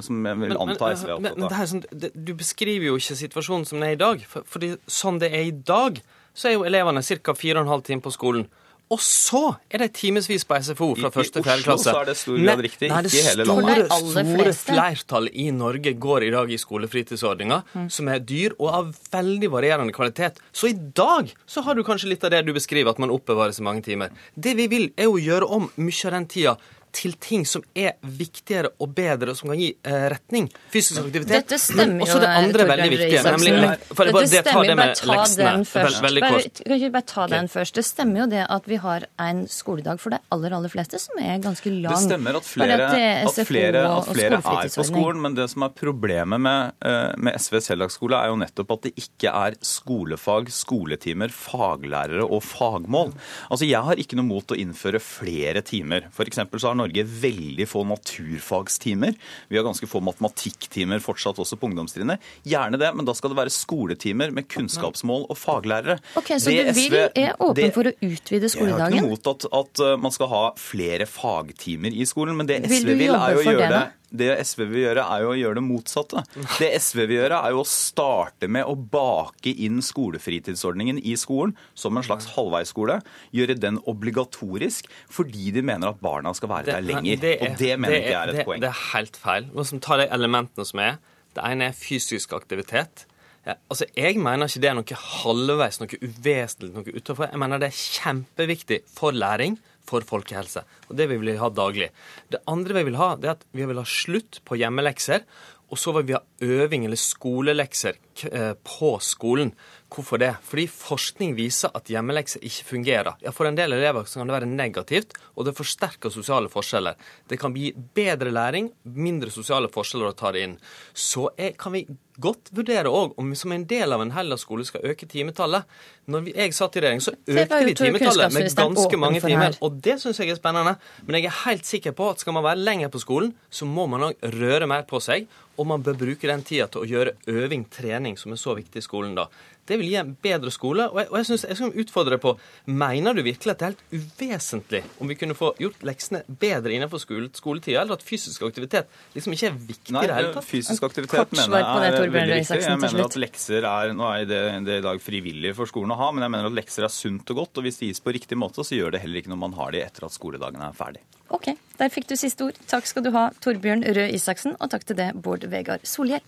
som 0.01 0.25
jeg 0.25 0.39
vil 0.41 0.57
anta 0.59 0.91
SV 0.95 1.09
er 1.09 1.19
men, 1.19 1.21
men 1.23 1.31
opptatt 1.31 1.49
det 1.49 1.57
av. 1.57 1.61
er 1.61 1.71
sånn, 1.73 1.83
det, 1.91 2.11
Du 2.15 2.33
beskriver 2.33 2.85
jo 2.91 2.95
ikke 2.99 3.15
situasjonen 3.19 3.65
som 3.65 3.79
den 3.79 3.89
er 3.89 3.97
i 3.97 3.99
dag. 3.99 4.23
For, 4.27 4.43
fordi 4.45 4.73
sånn 4.87 5.19
det 5.19 5.31
er 5.33 5.45
i 5.49 5.51
dag, 5.51 6.01
så 6.33 6.49
er 6.49 6.57
jo 6.57 6.65
elevene 6.67 7.03
ca. 7.03 7.33
4,5 7.33 7.85
timer 7.87 8.01
på 8.05 8.15
skolen. 8.15 8.47
Og 8.89 8.97
så 9.05 9.41
er 9.69 9.83
det 9.83 9.91
timevis 9.93 10.43
på 10.49 10.57
SFO 10.57 10.95
fra 10.97 11.09
I- 11.09 11.11
i 11.11 11.13
første 11.13 11.33
til 11.37 11.43
Oslo 11.43 11.49
fjerde 11.51 11.63
klasse. 11.67 11.91
så 11.93 11.99
er 12.01 12.05
det 12.09 12.15
stor 12.17 12.37
grad 12.41 12.61
riktig, 12.65 12.89
nei, 12.89 13.01
ikke 13.03 13.19
i 13.19 13.27
hele 13.27 13.45
landet. 13.45 13.67
Det 13.69 13.75
de 13.75 13.93
aller 13.93 14.23
store 14.25 14.53
flertall 14.57 14.65
flertallet 14.65 15.35
i 15.35 15.51
Norge 15.51 15.93
går 15.93 16.23
i 16.25 16.31
dag 16.33 16.49
i 16.49 16.57
skolefritidsordninga, 16.57 17.59
som 17.87 18.07
er 18.09 18.19
dyr 18.19 18.55
og 18.57 18.69
av 18.73 18.95
veldig 19.13 19.49
varierende 19.53 19.93
kvalitet. 19.93 20.41
Så 20.51 20.71
i 20.71 20.73
dag 20.73 21.29
så 21.45 21.61
har 21.61 21.75
du 21.75 21.83
kanskje 21.83 22.09
litt 22.09 22.23
av 22.23 22.31
det 22.31 22.43
du 22.47 22.51
beskriver, 22.51 22.89
at 22.89 22.97
man 22.97 23.11
oppbevarer 23.13 23.53
så 23.53 23.61
mange 23.61 23.83
timer. 23.83 24.09
Det 24.33 24.55
vi 24.57 24.65
vil, 24.67 24.89
er 24.97 25.05
å 25.05 25.21
gjøre 25.21 25.45
om 25.45 25.69
mye 25.77 26.05
av 26.05 26.11
den 26.17 26.25
tida 26.25 26.57
til 26.95 27.13
ting 27.21 27.45
som 27.47 27.63
er 27.77 27.95
viktigere 28.01 28.71
og 28.81 28.93
bedre, 28.95 29.33
og 29.33 29.37
som 29.39 29.51
kan 29.51 29.59
gi 29.59 29.69
eh, 29.83 30.05
retning. 30.13 30.47
Fysisk 30.73 31.01
aktivitet. 31.03 31.31
Dette 31.31 31.59
stemmer 31.61 31.99
Men 31.99 32.05
også 32.05 32.19
det 32.23 32.29
andre 32.29 32.63
er 32.65 32.71
veldig 32.71 32.89
viktige. 32.93 33.23
Nemlig, 33.29 33.69
for 33.93 34.09
Dette 34.09 34.23
det, 34.23 34.41
ta 34.43 34.51
stemmer, 34.51 34.69
det 34.69 34.75
bare 34.75 34.89
med 34.89 34.99
ta 34.99 35.09
leksene. 35.11 35.49
den 35.49 35.65
først. 35.69 36.01
Veldig 36.05 36.23
Bare, 36.25 36.39
kort. 36.39 36.61
kan 36.65 36.77
ikke 36.79 36.91
bare 36.95 37.09
ta 37.13 37.27
den 37.33 37.51
først. 37.53 37.79
Det 37.79 37.85
stemmer 37.87 38.23
jo 38.23 38.27
det 38.33 38.43
at 38.57 38.69
vi 38.69 38.79
har 38.83 39.05
en 39.27 39.43
skoledag 39.51 40.01
for 40.03 40.15
de 40.15 40.21
aller 40.35 40.55
aller 40.57 40.73
fleste 40.73 41.01
som 41.01 41.21
er 41.21 41.43
ganske 41.43 41.73
lang. 41.75 41.93
Det 41.93 42.01
stemmer 42.07 42.39
at 42.39 42.49
flere, 42.49 42.79
er 42.79 43.29
at 43.29 43.39
flere, 43.49 43.85
at 43.85 44.09
flere 44.09 44.41
er 44.41 44.73
på 44.73 44.87
skolen, 44.89 45.21
men 45.23 45.37
det 45.37 45.49
som 45.53 45.67
er 45.67 45.75
problemet 45.75 46.41
med, 46.41 46.73
eh, 46.85 47.13
med 47.17 47.39
SVs 47.39 47.71
heldagsskole, 47.73 48.17
er 48.17 48.33
jo 48.33 48.39
nettopp 48.41 48.75
at 48.77 48.87
det 48.89 48.93
ikke 48.97 49.29
er 49.29 49.59
skolefag, 49.61 50.49
skoletimer, 50.53 51.29
faglærere 51.29 52.25
og 52.25 52.43
fagmål. 52.43 53.13
Altså, 53.49 53.67
Jeg 53.69 53.83
har 53.85 53.95
ikke 54.01 54.17
noe 54.17 54.25
mot 54.25 54.49
å 54.49 54.57
innføre 54.57 54.99
flere 54.99 55.61
timer. 55.61 56.09
For 56.11 56.25
så 56.59 56.71
har 56.71 56.78
Norge 56.79 57.03
veldig 57.03 57.67
få 57.69 57.83
naturfagstimer. 57.89 59.15
Vi 59.49 59.57
har 59.59 59.65
ganske 59.67 59.87
få 59.89 60.01
matematikktimer 60.05 61.01
fortsatt 61.03 61.39
også 61.41 61.57
på 61.59 61.69
ungdomstrinnet. 61.69 62.19
Gjerne 62.47 62.79
det, 62.81 62.91
men 62.95 63.07
da 63.07 63.13
skal 63.17 63.33
det 63.33 63.39
være 63.41 63.53
skoletimer 63.53 64.33
med 64.35 64.47
kunnskapsmål 64.51 65.27
og 65.29 65.37
faglærere. 65.39 65.99
Ok, 66.19 66.33
Så 66.39 66.49
Det 66.49 66.67
du 66.67 66.73
vil, 66.79 66.95
er 67.15 67.33
åpen 67.39 67.55
det- 67.55 67.73
for 67.73 67.83
å 67.83 67.93
utvide 68.01 68.49
skoledagen? 68.49 68.77
jeg 68.77 68.79
har 68.79 68.91
ikke 68.91 69.01
noe 69.01 69.13
imot 69.13 69.27
at, 69.27 69.45
at 69.53 69.79
uh, 69.85 69.97
man 69.97 70.11
skal 70.11 70.27
ha 70.27 70.43
flere 70.57 71.05
fagtimer 71.05 71.91
i 71.93 72.05
skolen, 72.05 72.35
men 72.37 72.47
det 72.47 72.63
SV 72.65 72.85
vil, 72.85 72.97
vil, 72.97 73.15
er 73.15 73.33
jo 73.35 73.39
å 73.39 73.43
gjøre 73.43 73.69
det, 73.69 73.69
det? 73.69 73.98
Det 74.09 74.29
SV 74.41 74.63
vil 74.71 74.81
gjøre, 74.87 75.03
er 75.05 75.23
jo 75.23 75.31
å 75.33 75.37
gjøre 75.37 75.59
det 75.59 75.63
motsatte. 75.65 76.23
Det 76.57 76.69
SV 76.81 77.03
vil 77.05 77.15
gjøre, 77.19 77.41
er 77.45 77.55
jo 77.55 77.63
å 77.63 77.67
starte 77.67 78.49
med 78.51 78.67
å 78.67 78.75
bake 78.75 79.53
inn 79.65 79.83
skolefritidsordningen 79.85 81.01
i 81.03 81.15
skolen 81.19 81.55
som 81.77 81.97
en 81.97 82.05
slags 82.05 82.29
halvveisskole. 82.35 82.99
Gjøre 83.35 83.57
den 83.59 83.79
obligatorisk 83.89 84.89
fordi 85.13 85.51
de 85.55 85.63
mener 85.65 85.93
at 85.93 86.01
barna 86.03 86.33
skal 86.37 86.53
være 86.53 86.73
der 86.73 86.85
lenger. 86.85 87.27
og 87.37 87.59
det 87.59 87.75
mener 87.77 87.99
ikke 87.99 88.13
jeg 88.13 88.19
er 88.21 88.33
et 88.33 88.41
det, 88.41 88.47
poeng. 88.49 88.63
Det 88.63 88.71
er 88.71 88.81
helt 88.93 89.21
feil. 89.21 89.51
Som 89.69 89.83
tar 89.83 90.01
de 90.01 90.09
elementene 90.19 90.65
som 90.65 90.81
er. 90.83 90.99
Det 91.37 91.45
ene 91.45 91.69
er 91.69 91.77
fysisk 91.77 92.33
aktivitet. 92.33 93.05
Ja, 93.45 93.55
altså, 93.71 93.85
Jeg 93.95 94.19
mener 94.19 94.49
ikke 94.49 94.61
det 94.61 94.69
er 94.69 94.77
noe 94.77 94.99
halvveis, 95.23 95.79
noe 95.81 95.99
uvesentlig, 96.03 96.73
noe 96.75 96.93
utenfor. 96.93 97.29
Jeg 97.31 97.41
mener 97.41 97.61
det 97.61 97.69
er 97.71 97.77
kjempeviktig 97.79 98.81
for 98.93 99.15
læring, 99.15 99.57
for 99.89 100.05
folkehelse. 100.05 100.63
Og 100.89 100.97
det 100.99 101.09
vil 101.11 101.23
vi 101.25 101.37
ha 101.41 101.49
daglig. 101.49 101.89
Det 102.31 102.43
andre 102.49 102.79
vi 102.79 102.89
vil 102.91 102.99
ha, 103.01 103.15
det 103.17 103.31
er 103.31 103.37
at 103.37 103.47
vi 103.57 103.65
vil 103.69 103.81
ha 103.81 103.87
slutt 103.89 104.41
på 104.47 104.59
hjemmelekser. 104.61 105.25
Og 105.69 105.77
så 105.77 105.93
vil 105.97 106.07
vi 106.09 106.17
ha 106.17 106.23
øving 106.45 106.85
eller 106.87 106.99
skolelekser 106.99 107.99
eh, 108.27 108.53
på 108.53 108.95
skolen. 109.03 109.53
Hvorfor 109.89 110.21
det? 110.21 110.35
Fordi 110.45 110.67
forskning 110.69 111.33
viser 111.37 111.71
at 111.73 111.89
hjemmelekser 111.89 112.43
ikke 112.45 112.67
fungerer. 112.67 113.15
Ja, 113.25 113.33
For 113.33 113.49
en 113.49 113.57
del 113.57 113.73
elever 113.73 114.05
kan 114.05 114.29
det 114.29 114.35
være 114.35 114.49
negativt, 114.49 115.15
og 115.35 115.47
det 115.47 115.55
forsterker 115.57 116.13
sosiale 116.13 116.51
forskjeller. 116.51 116.99
Det 117.29 117.39
kan 117.41 117.55
gi 117.57 117.71
bedre 117.73 118.29
læring, 118.29 118.69
mindre 118.83 119.33
sosiale 119.33 119.71
forskjeller 119.73 120.11
å 120.11 120.17
ta 120.19 120.31
det 120.35 120.45
inn. 120.45 120.59
Så 120.93 121.31
er, 121.37 121.55
kan 121.57 121.73
vi 121.73 121.87
godt 122.19 122.51
vurdere 122.55 122.91
òg 122.91 123.17
om 123.19 123.31
vi 123.31 123.37
som 123.39 123.53
en 123.55 123.65
del 123.67 123.95
av 123.95 124.03
en 124.03 124.13
heldagsskole 124.13 124.65
skal 124.67 124.85
øke 124.91 125.07
timetallet. 125.09 125.65
Når 126.09 126.25
vi, 126.25 126.33
jeg 126.37 126.55
satt 126.57 126.77
i 126.77 126.83
regjering, 126.83 127.03
så 127.03 127.13
økte 127.15 127.59
vi 127.65 127.75
timetallet 127.79 128.35
med 128.35 128.49
ganske 128.59 129.01
mange 129.01 129.21
timer. 129.23 129.57
Og 129.65 129.77
det 129.85 129.99
syns 130.01 130.19
jeg 130.21 130.33
er 130.33 130.39
spennende. 130.39 130.75
Men 131.05 131.19
jeg 131.19 131.29
er 131.29 131.37
helt 131.45 131.69
sikker 131.69 131.95
på 131.97 132.11
at 132.13 132.23
skal 132.23 132.35
man 132.37 132.45
være 132.45 132.61
lenger 132.61 132.91
på 132.93 133.01
skolen, 133.01 133.33
så 133.49 133.67
må 133.69 133.87
man 133.91 134.09
òg 134.09 134.29
røre 134.37 134.69
mer 134.69 134.85
på 134.89 135.01
seg. 135.03 135.29
Og 135.59 135.67
man 135.67 135.83
bør 135.83 135.97
bruke 135.99 136.27
den 136.29 136.43
tida 136.47 136.69
til 136.71 136.85
å 136.85 136.87
gjøre 136.87 137.17
øving, 137.27 137.65
trening, 137.73 138.08
som 138.17 138.33
er 138.33 138.39
så 138.41 138.55
viktig 138.57 138.81
i 138.81 138.85
skolen 138.85 139.15
da. 139.17 139.27
Det 139.69 139.77
vil 139.77 139.91
gi 139.91 139.97
en 139.99 140.15
bedre 140.17 140.49
skole. 140.49 140.87
Og 140.89 140.97
jeg, 140.97 141.09
og 141.11 141.17
jeg, 141.19 141.27
synes, 141.29 141.43
jeg 141.45 141.57
skal 141.59 141.81
utfordre 141.83 142.15
deg 142.15 142.21
på 142.23 142.31
Mener 142.79 143.13
du 143.13 143.21
virkelig 143.21 143.53
at 143.53 143.59
det 143.59 143.67
er 143.67 143.75
helt 143.75 143.83
uvesentlig 143.93 144.81
om 144.97 145.11
vi 145.11 145.17
kunne 145.19 145.35
få 145.37 145.51
gjort 145.61 145.83
leksene 145.85 146.23
bedre 146.41 146.73
innenfor 146.73 147.01
skole, 147.03 147.29
skoletida, 147.37 147.83
eller 147.83 147.99
at 147.99 148.05
fysisk 148.05 148.47
aktivitet 148.47 148.89
liksom 149.13 149.35
ikke 149.35 149.51
er 149.51 149.59
viktig 149.59 149.93
Nei, 149.93 150.05
i 150.05 150.09
det 150.09 150.17
hele 150.17 150.33
tatt? 150.33 150.47
fysisk 150.49 150.87
aktivitet 150.89 151.35
mener 151.37 151.59
jeg 151.59 151.91
er 151.91 152.13
veldig 152.15 152.39
viktig. 152.39 152.59
Jeg 152.65 152.81
mener 152.81 153.05
at 153.05 153.19
lekser 153.21 153.69
er, 153.69 153.93
Nå 153.93 154.09
er 154.09 154.25
det, 154.29 154.41
det 154.65 154.75
er 154.77 154.81
i 154.81 154.87
dag 154.87 155.03
frivillig 155.03 155.53
for 155.57 155.69
skolen 155.69 155.93
å 155.93 155.99
ha, 156.01 156.09
men 156.15 156.25
jeg 156.25 156.33
mener 156.33 156.49
at 156.49 156.57
lekser 156.57 156.87
er 156.87 156.93
sunt 156.93 157.29
og 157.35 157.43
godt. 157.43 157.61
Og 157.61 157.67
hvis 157.67 157.79
det 157.81 157.91
gis 157.91 158.01
på 158.03 158.15
riktig 158.15 158.39
måte, 158.39 158.65
så 158.65 158.77
gjør 158.77 158.95
det 158.95 159.03
heller 159.05 159.21
ikke 159.21 159.33
når 159.35 159.43
man 159.45 159.57
har 159.59 159.75
de 159.75 159.83
etter 159.85 160.07
at 160.09 160.15
skoledagen 160.15 160.65
er 160.65 160.75
ferdig. 160.77 161.05
Ok, 161.29 161.51
der 161.77 161.93
fikk 161.93 162.09
du 162.09 162.15
siste 162.17 162.47
ord. 162.49 162.57
Takk 162.69 162.89
skal 162.89 163.05
du 163.05 163.11
ha, 163.13 163.29
Torbjørn 163.43 163.85
Røe 163.85 164.09
Isaksen, 164.17 164.57
og 164.57 164.73
takk 164.73 164.87
til 164.89 164.97
det, 164.97 165.11
Bård 165.13 165.45
Vegar 165.51 165.83
Solhjell. 165.85 166.25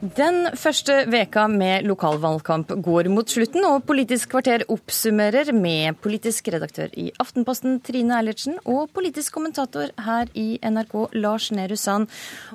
Den 0.00 0.46
første 0.56 0.94
veka 1.12 1.42
med 1.52 1.84
lokalvalgkamp 1.84 2.70
går 2.80 3.10
mot 3.12 3.28
slutten, 3.28 3.66
og 3.68 3.82
Politisk 3.84 4.30
kvarter 4.32 4.62
oppsummerer 4.72 5.50
med 5.52 5.98
politisk 6.00 6.48
redaktør 6.54 6.88
i 6.96 7.10
Aftenposten 7.20 7.76
Trine 7.84 8.16
Eilertsen 8.16 8.56
og 8.64 8.88
politisk 8.96 9.36
kommentator 9.36 9.92
her 10.00 10.32
i 10.32 10.54
NRK 10.64 10.94
Lars 11.20 11.50
Nehru 11.52 11.76
Sand. 11.76 12.08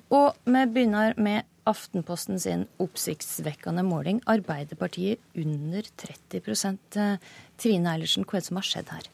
Og 0.10 0.34
vi 0.42 0.64
begynner 0.74 1.14
med 1.22 1.46
Aftenposten 1.70 2.42
sin 2.42 2.66
oppsiktsvekkende 2.82 3.86
måling. 3.86 4.24
Arbeiderpartiet 4.25 5.22
under 5.38 5.86
30 6.02 6.42
Trine 7.62 7.94
Eilertsen, 7.94 8.25
hva 8.25 8.40
er 8.40 8.42
det 8.42 8.50
som 8.50 8.58
har 8.58 8.70
skjedd 8.72 8.90
her? 8.90 9.06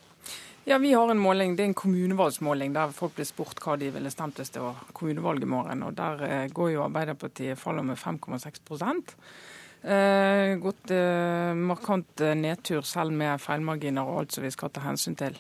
Ja, 0.64 0.78
Vi 0.78 0.94
har 0.94 1.10
en 1.12 1.20
måling, 1.20 1.56
det 1.56 1.64
er 1.64 1.72
en 1.72 1.74
kommunevalgsmåling 1.74 2.74
der 2.76 2.92
folk 2.94 3.16
blir 3.18 3.26
spurt 3.26 3.58
hva 3.66 3.74
de 3.82 3.88
ville 3.96 4.12
stemt 4.14 4.38
hvis 4.38 4.52
det 4.54 4.62
var 4.62 4.78
kommunevalg 4.94 5.42
i 5.42 5.48
morgen. 5.50 5.82
og 5.82 5.96
Der 5.98 6.20
eh, 6.28 6.50
går 6.54 6.68
jo 6.76 6.84
Arbeiderpartiet 6.86 7.58
faller 7.58 7.82
med 7.82 7.98
5,6 7.98 8.60
eh, 9.82 10.54
Gått 10.62 10.92
eh, 10.94 11.54
markant 11.58 12.22
eh, 12.22 12.36
nedtur 12.38 12.86
selv 12.86 13.10
med 13.12 13.42
feilmarginer 13.42 14.06
og 14.06 14.20
alt 14.20 14.36
som 14.38 14.46
vi 14.46 14.52
skal 14.54 14.70
ta 14.70 14.84
hensyn 14.86 15.18
til. 15.18 15.40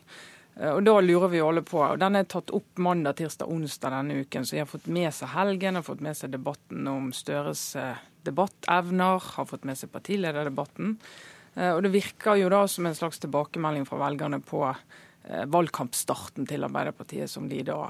Eh, 0.58 0.72
Og 0.74 0.82
Da 0.90 0.96
lurer 1.00 1.30
vi 1.30 1.44
alle 1.46 1.62
på, 1.62 1.78
og 1.86 2.00
Den 2.00 2.16
er 2.18 2.24
tatt 2.25 2.50
opp 2.50 2.82
mandag, 2.82 3.20
tirsdag, 3.22 3.46
onsdag 3.46 3.94
denne 3.94 4.24
uken. 4.25 4.42
Så 4.42 4.58
de 4.58 4.63
har 4.63 4.72
fått 4.74 4.88
med 4.90 5.13
seg 5.13 5.36
helgen, 5.36 5.75
har 5.78 5.86
fått 5.86 6.01
med 6.01 6.18
seg 6.18 6.34
debatten 6.34 6.88
om 6.88 7.12
Støres 7.13 7.75
eh, 7.75 8.01
debattevner, 8.25 9.22
har 9.38 9.46
fått 9.46 9.70
med 9.70 9.78
seg 9.78 9.94
partilederdebatten. 9.94 10.98
Og 11.51 11.82
Det 11.84 11.90
virker 11.92 12.38
jo 12.40 12.48
da 12.48 12.62
som 12.66 12.86
en 12.88 12.96
slags 12.96 13.20
tilbakemelding 13.20 13.84
fra 13.84 13.98
velgerne 14.00 14.38
på 14.40 14.62
valgkampstarten 15.24 16.48
til 16.50 16.63
Arbeiderpartiet, 16.66 17.30
som 17.30 17.46
de 17.50 17.62
da 17.68 17.84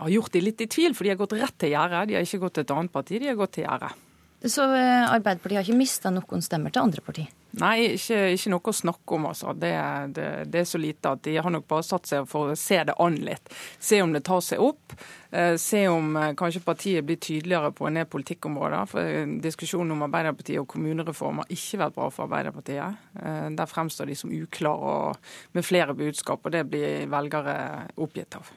har 0.00 0.12
gjort 0.14 0.32
de 0.32 0.40
litt 0.44 0.62
i 0.64 0.68
tvil, 0.70 0.94
for 0.96 1.04
de 1.04 1.12
har 1.12 1.20
gått 1.20 1.36
rett 1.36 1.58
til 1.60 1.74
gjerdet. 1.74 2.06
De 2.08 2.16
har 2.16 2.24
ikke 2.24 2.40
gått 2.46 2.56
til 2.58 2.64
et 2.64 2.72
annet 2.76 2.94
parti, 2.94 3.18
de 3.20 3.28
har 3.28 3.38
gått 3.38 3.58
til 3.58 3.66
gjerdet. 3.66 4.06
Så 4.48 4.64
eh, 4.72 5.04
Arbeiderpartiet 5.04 5.58
har 5.58 5.66
ikke 5.66 5.76
mista 5.76 6.10
noen 6.12 6.40
stemmer 6.40 6.72
til 6.72 6.86
andre 6.86 7.02
partier? 7.04 7.28
Nei, 7.60 7.92
ikke, 7.98 8.20
ikke 8.32 8.52
noe 8.54 8.72
å 8.72 8.76
snakke 8.76 9.16
om. 9.18 9.26
altså. 9.28 9.52
Det, 9.52 9.72
det, 10.16 10.28
det 10.48 10.62
er 10.62 10.68
så 10.70 10.80
lite 10.80 11.12
at 11.12 11.24
de 11.26 11.34
har 11.36 11.52
nok 11.52 11.66
bare 11.68 11.84
satt 11.84 12.08
seg 12.08 12.28
for 12.30 12.54
å 12.54 12.56
se 12.56 12.78
det 12.88 12.96
an 13.04 13.18
litt. 13.20 13.52
Se 13.76 14.00
om 14.00 14.14
det 14.16 14.24
tar 14.24 14.40
seg 14.46 14.62
opp. 14.64 14.96
Eh, 15.32 15.56
se 15.56 15.88
om 15.88 16.16
eh, 16.16 16.32
kanskje 16.34 16.60
partiet 16.60 17.04
blir 17.04 17.16
tydeligere 17.16 17.70
på 17.72 17.86
en 17.86 18.00
del 18.00 18.06
politikkområder. 18.10 18.86
For 18.90 19.06
eh, 19.06 19.34
Diskusjonen 19.42 19.94
om 19.94 20.02
Arbeiderpartiet 20.08 20.58
og 20.58 20.66
kommunereform 20.72 21.44
har 21.44 21.52
ikke 21.54 21.78
vært 21.84 21.96
bra 21.98 22.08
for 22.10 22.26
Arbeiderpartiet. 22.26 23.06
Der 23.54 23.68
fremstår 23.68 24.08
de 24.10 24.16
som 24.18 24.32
uklare 24.32 24.90
og 24.90 25.54
med 25.54 25.66
flere 25.66 25.94
budskap, 25.94 26.44
og 26.44 26.54
det 26.54 26.64
blir 26.70 27.06
velgere 27.10 27.54
oppgitt 28.00 28.36
av. 28.38 28.48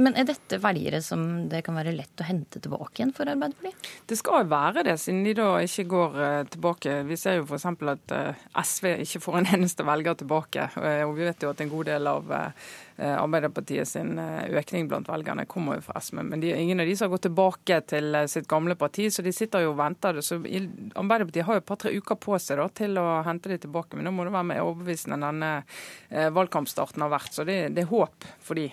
Men 0.00 0.16
er 0.16 0.26
dette 0.28 0.58
velgere 0.62 1.00
som 1.04 1.22
det 1.48 1.60
kan 1.64 1.76
være 1.76 1.92
lett 1.96 2.22
å 2.22 2.26
hente 2.26 2.60
tilbake 2.64 3.00
igjen 3.00 3.14
for 3.16 3.28
Arbeiderpartiet? 3.28 3.88
Det 4.08 4.18
skal 4.18 4.42
jo 4.42 4.50
være 4.52 4.84
det, 4.88 4.96
siden 5.00 5.22
de 5.24 5.36
da 5.38 5.48
ikke 5.64 5.86
går 5.92 6.18
tilbake. 6.56 6.98
Vi 7.08 7.20
ser 7.20 7.40
jo 7.40 7.46
f.eks. 7.48 7.68
at 7.94 8.16
SV 8.64 8.90
ikke 9.06 9.22
får 9.24 9.40
en 9.40 9.50
eneste 9.58 9.86
velger 9.86 10.20
tilbake. 10.24 10.68
Og 11.06 11.16
vi 11.16 11.28
vet 11.28 11.44
jo 11.44 11.52
at 11.52 11.64
en 11.64 11.72
god 11.72 11.92
del 11.92 12.10
av 12.10 12.36
Arbeiderpartiet 12.98 13.88
sin 13.88 14.18
eh, 14.18 14.48
økning 14.58 14.88
blant 14.90 15.08
velgerne 15.08 15.44
kommer 15.46 15.78
jo 15.78 15.84
fra 15.86 16.00
SV. 16.02 16.22
Men 16.32 16.42
de, 16.42 16.50
ingen 16.50 16.80
av 16.82 16.88
de 16.88 16.96
som 16.98 17.06
har 17.06 17.12
gått 17.14 17.28
tilbake 17.28 17.80
til 17.92 18.18
eh, 18.18 18.26
sitt 18.30 18.48
gamle 18.50 18.74
parti, 18.78 19.06
så 19.14 19.22
de 19.22 19.32
sitter 19.34 19.62
jo 19.62 19.70
og 19.74 19.78
venter. 19.78 20.18
Så 20.24 20.40
Arbeiderpartiet 20.40 21.46
har 21.46 21.58
jo 21.58 21.62
et 21.62 21.68
par-tre 21.68 21.94
uker 21.94 22.18
på 22.18 22.40
seg 22.42 22.58
da, 22.58 22.66
til 22.82 22.98
å 22.98 23.06
hente 23.28 23.52
de 23.52 23.60
tilbake. 23.62 23.94
Men 23.94 24.10
da 24.10 24.14
må 24.14 24.26
det 24.26 24.34
være 24.34 24.50
mer 24.50 24.66
overbevisende 24.66 25.18
enn 25.18 25.28
denne 25.28 25.54
eh, 26.10 26.28
valgkampstarten 26.34 27.06
har 27.06 27.14
vært. 27.14 27.34
Så 27.38 27.46
det, 27.46 27.60
det 27.76 27.86
er 27.86 27.92
håp 27.94 28.30
for 28.42 28.58
de. 28.58 28.70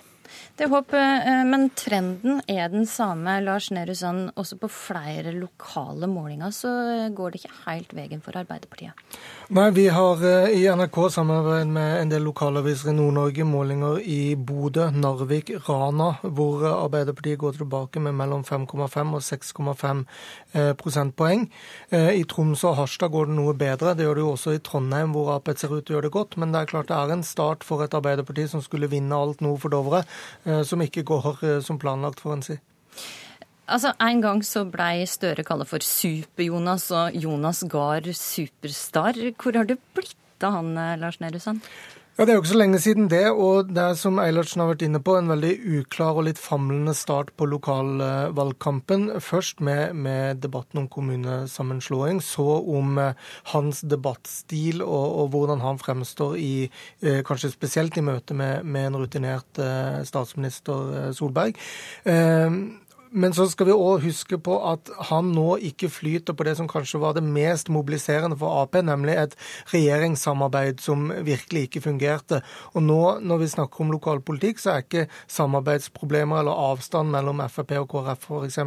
Det 0.55 0.70
er 0.70 0.96
eh, 0.96 1.44
men 1.44 1.70
trenden 1.75 2.41
er 2.48 2.70
den 2.72 2.86
samme. 2.88 3.39
Lars 3.44 3.70
Nehru 3.75 3.96
Sand, 3.96 4.29
også 4.39 4.58
på 4.62 4.70
flere 4.72 5.34
lokale 5.36 6.08
målinger 6.08 6.53
så 6.55 6.72
går 7.15 7.34
det 7.34 7.41
ikke 7.41 7.58
helt 7.65 7.96
veien 7.98 8.22
for 8.24 8.38
Arbeiderpartiet. 8.39 8.96
Nei, 9.55 9.67
vi 9.75 9.88
har 9.91 10.24
eh, 10.24 10.53
i 10.55 10.63
NRK 10.72 11.00
samarbeid 11.12 11.67
med 11.75 12.00
en 12.00 12.13
del 12.13 12.24
lokalaviser 12.24 12.94
i 12.94 12.96
Nord-Norge 12.96 13.48
målinger 13.48 14.00
i 14.00 14.36
Bodø, 14.36 14.88
Narvik, 14.96 15.51
Rana, 15.67 16.13
hvor 16.24 16.63
Arbeiderpartiet 16.72 17.41
går 17.44 17.60
tilbake 17.60 18.00
med 18.00 18.15
mellom 18.15 18.46
5,5 18.48 19.13
og 19.20 19.25
6,5 19.27 20.05
eh, 20.55 20.72
prosentpoeng. 20.79 21.50
I 21.91 22.24
Troms 22.29 22.63
og 22.67 22.79
Harstad 22.79 23.12
går 23.13 23.29
det 23.29 23.36
noe 23.38 23.53
bedre. 23.58 23.94
Det 23.96 24.08
gjør 24.08 24.17
det 24.17 24.24
jo 24.24 24.32
også 24.34 24.55
i 24.55 24.63
Trondheim, 24.63 25.13
hvor 25.15 25.34
Ap 25.36 25.51
ser 25.55 25.72
ut 25.72 25.86
til 25.86 25.96
å 25.96 25.98
gjøre 26.00 26.08
det 26.08 26.15
godt. 26.15 26.39
Men 26.41 26.55
det 26.55 26.63
er 26.63 26.72
klart 26.72 26.89
det 26.89 26.98
er 26.98 27.13
en 27.13 27.24
start 27.27 27.63
for 27.67 27.84
et 27.84 27.94
Arbeiderparti 27.96 28.48
som 28.51 28.63
skulle 28.63 28.89
vinne 28.91 29.15
alt 29.15 29.44
nord 29.46 29.62
for 29.63 29.74
Dovre, 29.74 30.03
som 30.63 30.81
ikke 30.81 31.03
går 31.07 31.31
eh, 31.43 31.62
som 31.65 31.79
planlagt, 31.81 32.22
får 32.24 32.34
en 32.38 32.45
si. 32.45 32.57
Altså, 33.65 33.93
En 34.00 34.22
gang 34.22 34.43
så 34.45 34.65
blei 34.69 35.05
Støre 35.10 35.43
kalla 35.43 35.65
for 35.65 35.81
Super-Jonas 35.81 36.91
og 36.93 37.15
Jonas 37.17 37.63
Gahr 37.69 38.12
Superstar. 38.13 39.17
Hvor 39.41 39.57
har 39.57 39.65
det 39.65 39.79
blitt 39.98 40.45
av 40.45 40.60
han, 40.60 40.77
eh, 40.77 40.98
Lars 41.01 41.19
Nehru 41.19 41.39
Sand? 41.39 41.62
Ja, 42.17 42.24
Det 42.24 42.31
er 42.31 42.38
jo 42.38 42.41
ikke 42.45 42.48
så 42.53 42.60
lenge 42.62 42.79
siden 42.79 43.07
det, 43.12 43.25
og 43.27 43.72
det 43.75 43.81
er 43.84 43.98
som 44.00 44.22
Eilertsen 44.24 44.62
har 44.63 44.69
vært 44.69 44.86
inne 44.86 45.01
på, 45.03 45.17
en 45.19 45.27
veldig 45.27 45.50
uklar 45.81 46.15
og 46.15 46.24
litt 46.29 46.38
famlende 46.39 46.93
start 46.95 47.34
på 47.36 47.43
lokalvalgkampen. 47.51 49.10
Først 49.19 49.60
med, 49.60 49.91
med 50.00 50.39
debatten 50.39 50.79
om 50.79 50.88
kommunesammenslåing, 50.88 52.22
så 52.24 52.45
om 52.77 52.95
eh, 53.03 53.19
hans 53.51 53.84
debattstil 53.84 54.79
og, 54.86 55.10
og, 55.10 55.27
hvordan 55.36 55.65
han 55.65 55.81
fremstår 55.84 56.39
i 56.39 56.53
eh, 56.69 57.19
kanskje 57.27 57.51
spesielt 57.51 58.00
i 58.00 58.05
møte 58.07 58.31
med, 58.31 58.63
med 58.63 58.93
en 58.93 59.00
rutinert 59.03 59.60
eh, 59.60 60.00
statsminister 60.07 61.12
Solberg. 61.19 61.60
Men 63.15 63.31
så 63.31 63.45
skal 63.48 63.69
vi 63.69 63.75
òg 63.75 64.03
huske 64.03 64.38
på 64.43 64.57
at 64.67 64.89
han 65.10 65.29
nå 65.31 65.55
ikke 65.69 65.88
flyter 65.88 66.36
på 66.36 66.43
det 66.48 66.57
som 66.60 66.67
kanskje 66.67 67.00
var 67.00 67.15
det 67.15 67.24
mest 67.24 67.69
mobiliserende 67.72 68.36
for 68.41 68.60
Ap, 68.60 68.75
nemlig 68.84 69.15
et 69.15 69.38
regjeringssamarbeid 69.72 70.84
som 70.84 71.07
virkelig 71.24 71.69
ikke 71.69 71.86
fungerte. 71.86 72.41
Og 72.75 72.84
nå 72.84 73.00
når 73.24 73.39
vi 73.45 73.50
snakker 73.53 73.86
om 73.86 73.95
lokalpolitikk, 73.95 74.60
så 74.60 74.74
er 74.74 74.84
ikke 74.84 75.07
samarbeidsproblemer 75.31 76.43
eller 76.43 76.63
avstand 76.74 77.15
mellom 77.15 77.39
Frp 77.48 77.72
og 77.79 77.89
KrF 77.95 78.27
f.eks. 78.27 78.60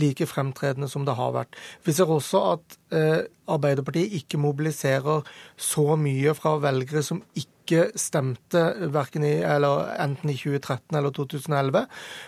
like 0.00 0.26
fremtredende 0.26 0.90
som 0.90 1.06
det 1.06 1.14
har 1.14 1.30
vært. 1.38 1.54
Vi 1.86 1.94
ser 1.94 2.10
også 2.10 2.44
at 2.56 2.78
eh, 2.90 3.22
Arbeiderpartiet 3.46 4.14
ikke 4.18 4.40
mobiliserer 4.40 5.22
så 5.60 5.94
mye 6.00 6.34
fra 6.34 6.56
velgere 6.62 7.04
som 7.06 7.22
ikke 7.36 7.53
ikke 7.64 7.98
stemte 7.98 8.62
verken 8.92 9.24
i, 9.26 9.32
enten 9.42 10.30
i 10.30 10.36
2013 10.36 10.98
eller 10.98 11.14
2011. 11.16 11.84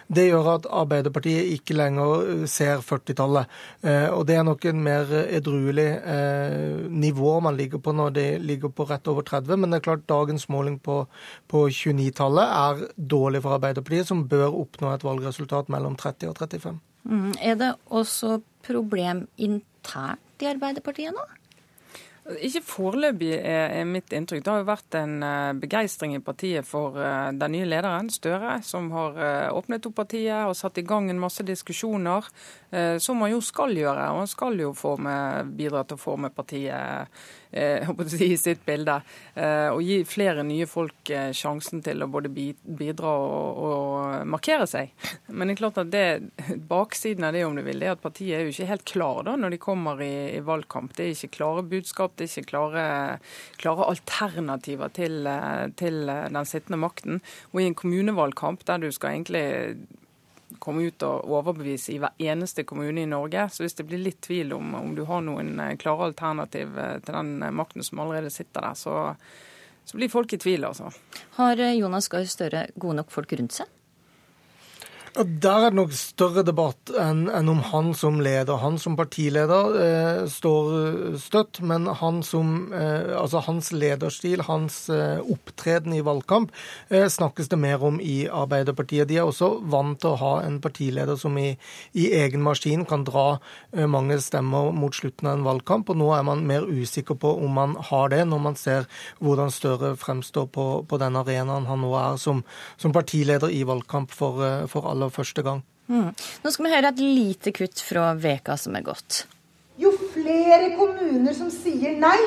Det 0.08 0.26
gjør 0.26 0.50
at 0.54 0.68
Arbeiderpartiet 0.80 1.52
ikke 1.54 1.76
lenger 1.76 2.46
ser 2.50 2.82
40-tallet. 2.84 3.52
Eh, 3.84 4.08
og 4.10 4.24
det 4.28 4.38
er 4.38 4.46
nok 4.48 4.64
en 4.66 4.82
mer 4.84 5.12
edruelig 5.26 5.86
eh, 6.00 6.88
nivå 6.88 7.36
man 7.44 7.58
ligger 7.60 7.82
på 7.84 7.94
når 7.96 8.16
de 8.16 8.26
ligger 8.42 8.72
på 8.72 8.88
rett 8.88 9.08
over 9.12 9.26
30. 9.28 9.60
Men 9.60 9.70
det 9.70 9.80
er 9.80 9.86
klart 9.90 10.08
dagens 10.08 10.48
måling 10.52 10.80
på, 10.80 11.02
på 11.52 11.66
29-tallet 11.68 12.58
er 12.58 12.84
dårlig 12.96 13.44
for 13.44 13.58
Arbeiderpartiet, 13.60 14.08
som 14.08 14.26
bør 14.28 14.56
oppnå 14.64 14.94
et 14.94 15.06
valgresultat 15.06 15.70
mellom 15.72 15.98
30 16.00 16.32
og 16.32 16.38
35. 16.40 16.78
Mm. 17.06 17.32
Er 17.38 17.58
det 17.60 17.74
også 17.94 18.40
problem 18.66 19.26
internt 19.36 20.42
i 20.42 20.48
Arbeiderpartiet 20.50 21.14
nå? 21.14 21.26
Ikke 22.42 22.62
foreløpig, 22.66 23.30
er, 23.38 23.84
mitt 23.86 24.10
inntrykk. 24.10 24.42
Det 24.42 24.50
har 24.50 24.62
jo 24.62 24.66
vært 24.66 24.96
en 24.98 25.14
uh, 25.22 25.52
begeistring 25.54 26.16
i 26.16 26.22
partiet 26.24 26.66
for 26.66 26.98
uh, 26.98 27.30
den 27.30 27.54
nye 27.54 27.68
lederen, 27.68 28.10
Støre, 28.10 28.56
som 28.66 28.88
har 28.94 29.14
uh, 29.20 29.54
åpnet 29.54 29.86
opp 29.86 29.94
partiet 30.00 30.48
og 30.48 30.56
satt 30.58 30.80
i 30.82 30.86
gang 30.86 31.06
en 31.10 31.22
masse 31.22 31.46
diskusjoner, 31.46 32.26
som 33.00 33.20
han 33.22 33.30
jo 33.30 33.38
skal 33.40 33.72
gjøre. 33.78 34.08
Og 34.12 34.18
han 34.24 34.28
skal 34.28 34.58
jo 34.60 34.72
bidra 35.56 35.84
til 35.86 35.96
å 35.96 36.02
forme 36.02 36.28
partiet 36.34 36.74
Eh, 36.76 37.45
i 37.56 38.36
sitt 38.38 38.64
bilde. 38.66 38.98
Eh, 39.34 39.68
og 39.72 39.82
gi 39.84 39.98
flere 40.08 40.44
nye 40.46 40.66
folk 40.68 41.10
eh, 41.10 41.30
sjansen 41.36 41.82
til 41.84 42.04
å 42.04 42.08
både 42.10 42.30
bidra 42.30 43.12
og, 43.16 43.60
og 43.66 44.28
markere 44.28 44.68
seg. 44.70 44.92
Men 45.28 45.48
det 45.48 45.56
er 45.56 45.60
klart 45.62 45.80
at 45.82 45.92
det, 45.92 46.04
baksiden 46.68 47.28
av 47.28 47.36
det 47.36 47.44
om 47.46 47.56
du 47.56 47.64
vil, 47.66 47.82
er 47.82 47.96
at 47.96 48.04
partiet 48.04 48.38
er 48.38 48.46
jo 48.46 48.54
ikke 48.54 48.70
helt 48.70 48.86
klar 48.88 49.22
da, 49.26 49.36
når 49.40 49.56
de 49.56 49.62
kommer 49.62 50.02
i, 50.04 50.14
i 50.36 50.42
valgkamp. 50.44 50.94
Det 50.96 51.06
er 51.06 51.14
ikke 51.14 51.34
klare 51.38 51.66
budskap, 51.66 52.16
det 52.16 52.26
er 52.26 52.32
ikke 52.32 52.52
klare, 52.54 52.86
klare 53.60 53.90
alternativer 53.92 54.92
til, 54.96 55.30
til 55.80 56.02
den 56.06 56.48
sittende 56.48 56.80
makten. 56.82 57.22
Og 57.52 57.62
i 57.62 57.68
en 57.70 57.78
kommunevalgkamp 57.78 58.66
der 58.68 58.82
du 58.82 58.90
skal 58.94 59.16
egentlig 59.16 59.46
komme 60.62 60.86
ut 60.88 61.04
og 61.06 61.28
overbevise 61.38 61.94
i 61.94 61.98
hver 62.02 62.16
eneste 62.22 62.64
kommune 62.68 63.02
i 63.02 63.10
Norge. 63.10 63.48
Så 63.52 63.64
hvis 63.64 63.76
det 63.78 63.86
blir 63.88 64.02
litt 64.02 64.20
tvil 64.26 64.54
om, 64.56 64.74
om 64.78 64.94
du 64.96 65.04
har 65.08 65.22
noen 65.24 65.54
eh, 65.62 65.76
klare 65.80 66.10
alternativ 66.10 66.78
eh, 66.78 66.98
til 67.04 67.18
den 67.18 67.36
eh, 67.42 67.54
makten 67.54 67.86
som 67.86 68.02
allerede 68.04 68.32
sitter 68.34 68.68
der, 68.68 68.78
så, 68.78 68.96
så 69.84 70.00
blir 70.00 70.12
folk 70.12 70.32
i 70.32 70.40
tvil, 70.42 70.66
altså. 70.68 70.90
Har 71.38 71.62
Jonas 71.76 72.10
Gahr 72.12 72.28
Støre 72.30 72.66
gode 72.74 73.02
nok 73.02 73.14
folk 73.14 73.36
rundt 73.38 73.60
seg? 73.60 73.75
Der 75.16 75.62
er 75.64 75.70
det 75.70 75.78
nok 75.78 75.92
større 75.96 76.42
debatt 76.44 76.90
enn, 77.00 77.30
om 77.48 77.62
han 77.70 77.94
som 77.96 78.18
leder. 78.20 78.58
Han 78.60 78.74
som 78.76 78.98
partileder 78.98 79.76
eh, 79.80 80.18
står 80.28 81.14
støtt, 81.22 81.62
men 81.64 81.86
han 81.88 82.18
som, 82.26 82.74
eh, 82.76 83.14
altså 83.16 83.40
hans 83.46 83.70
lederstil, 83.72 84.42
hans 84.44 84.90
eh, 84.92 85.16
opptreden 85.24 85.94
i 85.96 86.02
valgkamp, 86.04 86.52
eh, 86.90 87.06
snakkes 87.08 87.48
det 87.48 87.58
mer 87.62 87.80
om 87.86 87.96
i 87.96 88.26
Arbeiderpartiet. 88.28 89.08
De 89.08 89.16
er 89.16 89.24
også 89.24 89.54
vant 89.64 89.96
til 90.02 90.12
å 90.12 90.20
ha 90.20 90.34
en 90.44 90.58
partileder 90.60 91.16
som 91.16 91.38
i, 91.40 91.54
i 91.96 92.10
egen 92.18 92.44
maskin 92.44 92.84
kan 92.84 93.08
dra 93.08 93.38
eh, 93.72 93.86
mange 93.88 94.20
stemmer 94.20 94.68
mot 94.76 94.92
slutten 94.92 95.30
av 95.30 95.38
en 95.38 95.48
valgkamp, 95.48 95.94
og 95.94 96.00
nå 96.02 96.10
er 96.18 96.28
man 96.28 96.44
mer 96.44 96.68
usikker 96.68 97.16
på 97.16 97.32
om 97.40 97.56
man 97.56 97.78
har 97.88 98.12
det, 98.12 98.20
når 98.28 98.44
man 98.50 98.60
ser 98.60 98.84
hvordan 99.24 99.54
Støre 99.56 99.94
fremstår 99.96 100.50
på, 100.52 100.64
på 100.84 101.00
den 101.00 101.16
arenaen 101.16 101.64
han 101.70 101.80
nå 101.80 101.94
er 101.96 102.20
som, 102.20 102.42
som 102.76 102.92
partileder 102.92 103.48
i 103.48 103.62
valgkamp 103.64 104.12
for, 104.12 104.44
eh, 104.44 104.68
for 104.68 104.84
alle 104.90 105.05
aller 105.06 105.14
første 105.14 105.46
gang. 105.46 105.62
Mm. 105.86 106.10
Nå 106.42 106.50
skal 106.50 106.66
vi 106.66 106.74
høre 106.74 106.90
et 106.90 107.00
lite 107.02 107.54
kutt 107.54 107.82
fra 107.86 108.10
veka 108.18 108.58
som 108.58 108.74
er 108.76 108.84
gått. 108.86 109.24
Jo 109.78 109.92
flere 109.94 110.72
kommuner 110.76 111.34
som 111.36 111.50
sier 111.52 111.98
nei 112.00 112.18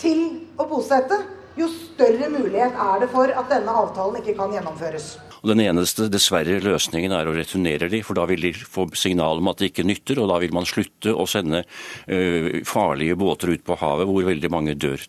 til 0.00 0.46
å 0.58 0.66
bosette, 0.66 1.18
jo 1.58 1.66
større 1.68 2.30
mulighet 2.32 2.76
er 2.78 3.02
det 3.02 3.10
for 3.12 3.30
at 3.30 3.50
denne 3.52 3.74
avtalen 3.82 4.22
ikke 4.22 4.36
kan 4.38 4.54
gjennomføres. 4.54 5.18
Og 5.40 5.48
Den 5.52 5.62
eneste 5.64 6.08
dessverre 6.12 6.58
løsningen 6.60 7.14
er 7.16 7.28
å 7.28 7.34
returnere 7.36 7.88
de, 7.92 8.02
for 8.04 8.16
da 8.16 8.26
vil 8.28 8.42
de 8.44 8.52
få 8.52 8.86
signal 8.96 9.40
om 9.40 9.48
at 9.52 9.60
det 9.60 9.70
ikke 9.70 9.86
nytter, 9.88 10.20
og 10.20 10.28
da 10.32 10.36
vil 10.42 10.52
man 10.52 10.68
slutte 10.68 11.14
å 11.16 11.24
sende 11.28 11.62
ø, 11.64 12.60
farlige 12.68 13.16
båter 13.16 13.54
ut 13.54 13.64
på 13.64 13.78
havet 13.80 14.08
hvor 14.08 14.28
veldig 14.28 14.52
mange 14.52 14.76
dør 14.76 15.00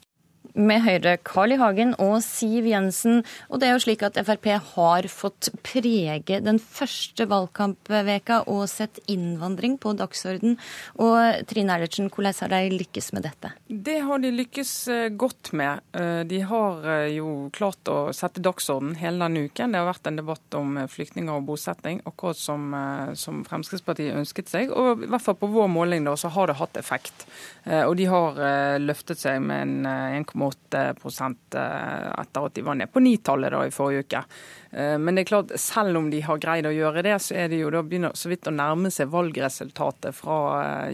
med 0.53 0.83
Høyre 0.85 1.17
Carl 1.23 1.55
I. 1.55 1.59
Hagen 1.61 1.93
og 2.01 2.19
Siv 2.25 2.65
Jensen. 2.67 3.21
Og 3.49 3.61
det 3.61 3.69
er 3.69 3.75
jo 3.75 3.83
slik 3.83 4.03
at 4.05 4.17
Frp 4.25 4.47
har 4.73 5.07
fått 5.11 5.51
prege 5.65 6.39
den 6.43 6.59
første 6.61 7.27
valgkampveka 7.29 8.41
og 8.51 8.65
sett 8.71 8.99
innvandring 9.11 9.77
på 9.81 9.93
dagsorden. 9.99 10.57
Og 11.01 11.45
Trine 11.49 11.75
Eilertsen, 11.75 12.09
hvordan 12.11 12.35
har 12.41 12.53
de 12.53 12.79
lykkes 12.79 13.11
med 13.15 13.25
dette? 13.27 13.53
Det 13.67 13.99
har 14.05 14.21
de 14.23 14.33
lykkes 14.33 14.73
eh, 14.91 15.07
godt 15.09 15.51
med. 15.57 15.83
Eh, 15.97 16.21
de 16.29 16.41
har 16.47 16.87
eh, 16.95 17.07
jo 17.17 17.49
klart 17.53 17.91
å 17.91 17.99
sette 18.15 18.43
dagsorden 18.43 18.95
hele 18.99 19.21
denne 19.23 19.45
uken. 19.47 19.73
Det 19.73 19.81
har 19.81 19.89
vært 19.89 20.09
en 20.09 20.19
debatt 20.21 20.57
om 20.57 20.81
flyktninger 20.91 21.33
og 21.35 21.47
bosetting, 21.49 22.01
akkurat 22.09 22.39
som, 22.39 22.71
som 23.17 23.43
Fremskrittspartiet 23.47 24.17
ønsket 24.17 24.51
seg. 24.51 24.73
Og 24.73 25.05
i 25.05 25.11
hvert 25.11 25.25
fall 25.25 25.37
på 25.39 25.51
vår 25.51 25.69
måling 25.71 26.07
da, 26.07 26.15
så 26.19 26.31
har 26.33 26.49
det 26.49 26.59
hatt 26.59 26.79
effekt. 26.79 27.25
Og 27.65 27.93
de 27.99 28.07
har 28.09 28.37
løftet 28.81 29.19
seg 29.21 29.41
med 29.43 29.85
en 29.85 30.23
1,8 30.23 30.40
5,8 30.41 31.59
eh, 31.59 32.21
etter 32.21 32.45
at 32.45 32.55
de 32.55 32.63
var 32.65 32.75
ned 32.75 32.91
på 32.91 32.99
9-tallet 32.99 33.55
i 33.67 33.73
forrige 33.73 34.05
uke. 34.05 34.23
Eh, 34.71 34.97
men 34.97 35.15
det 35.15 35.23
er 35.23 35.29
klart, 35.29 35.53
selv 35.59 35.97
om 35.97 36.09
de 36.11 36.21
har 36.25 36.41
greid 36.41 36.67
å 36.67 36.73
gjøre 36.73 37.03
det, 37.05 37.17
så 37.23 37.35
er 37.43 37.51
det 37.51 37.61
jo 37.61 37.71
da 37.73 37.83
begynner 37.85 38.15
så 38.17 38.31
vidt 38.31 38.49
å 38.49 38.55
nærme 38.55 38.91
seg 38.93 39.11
valgresultatet 39.13 40.17
fra 40.17 40.39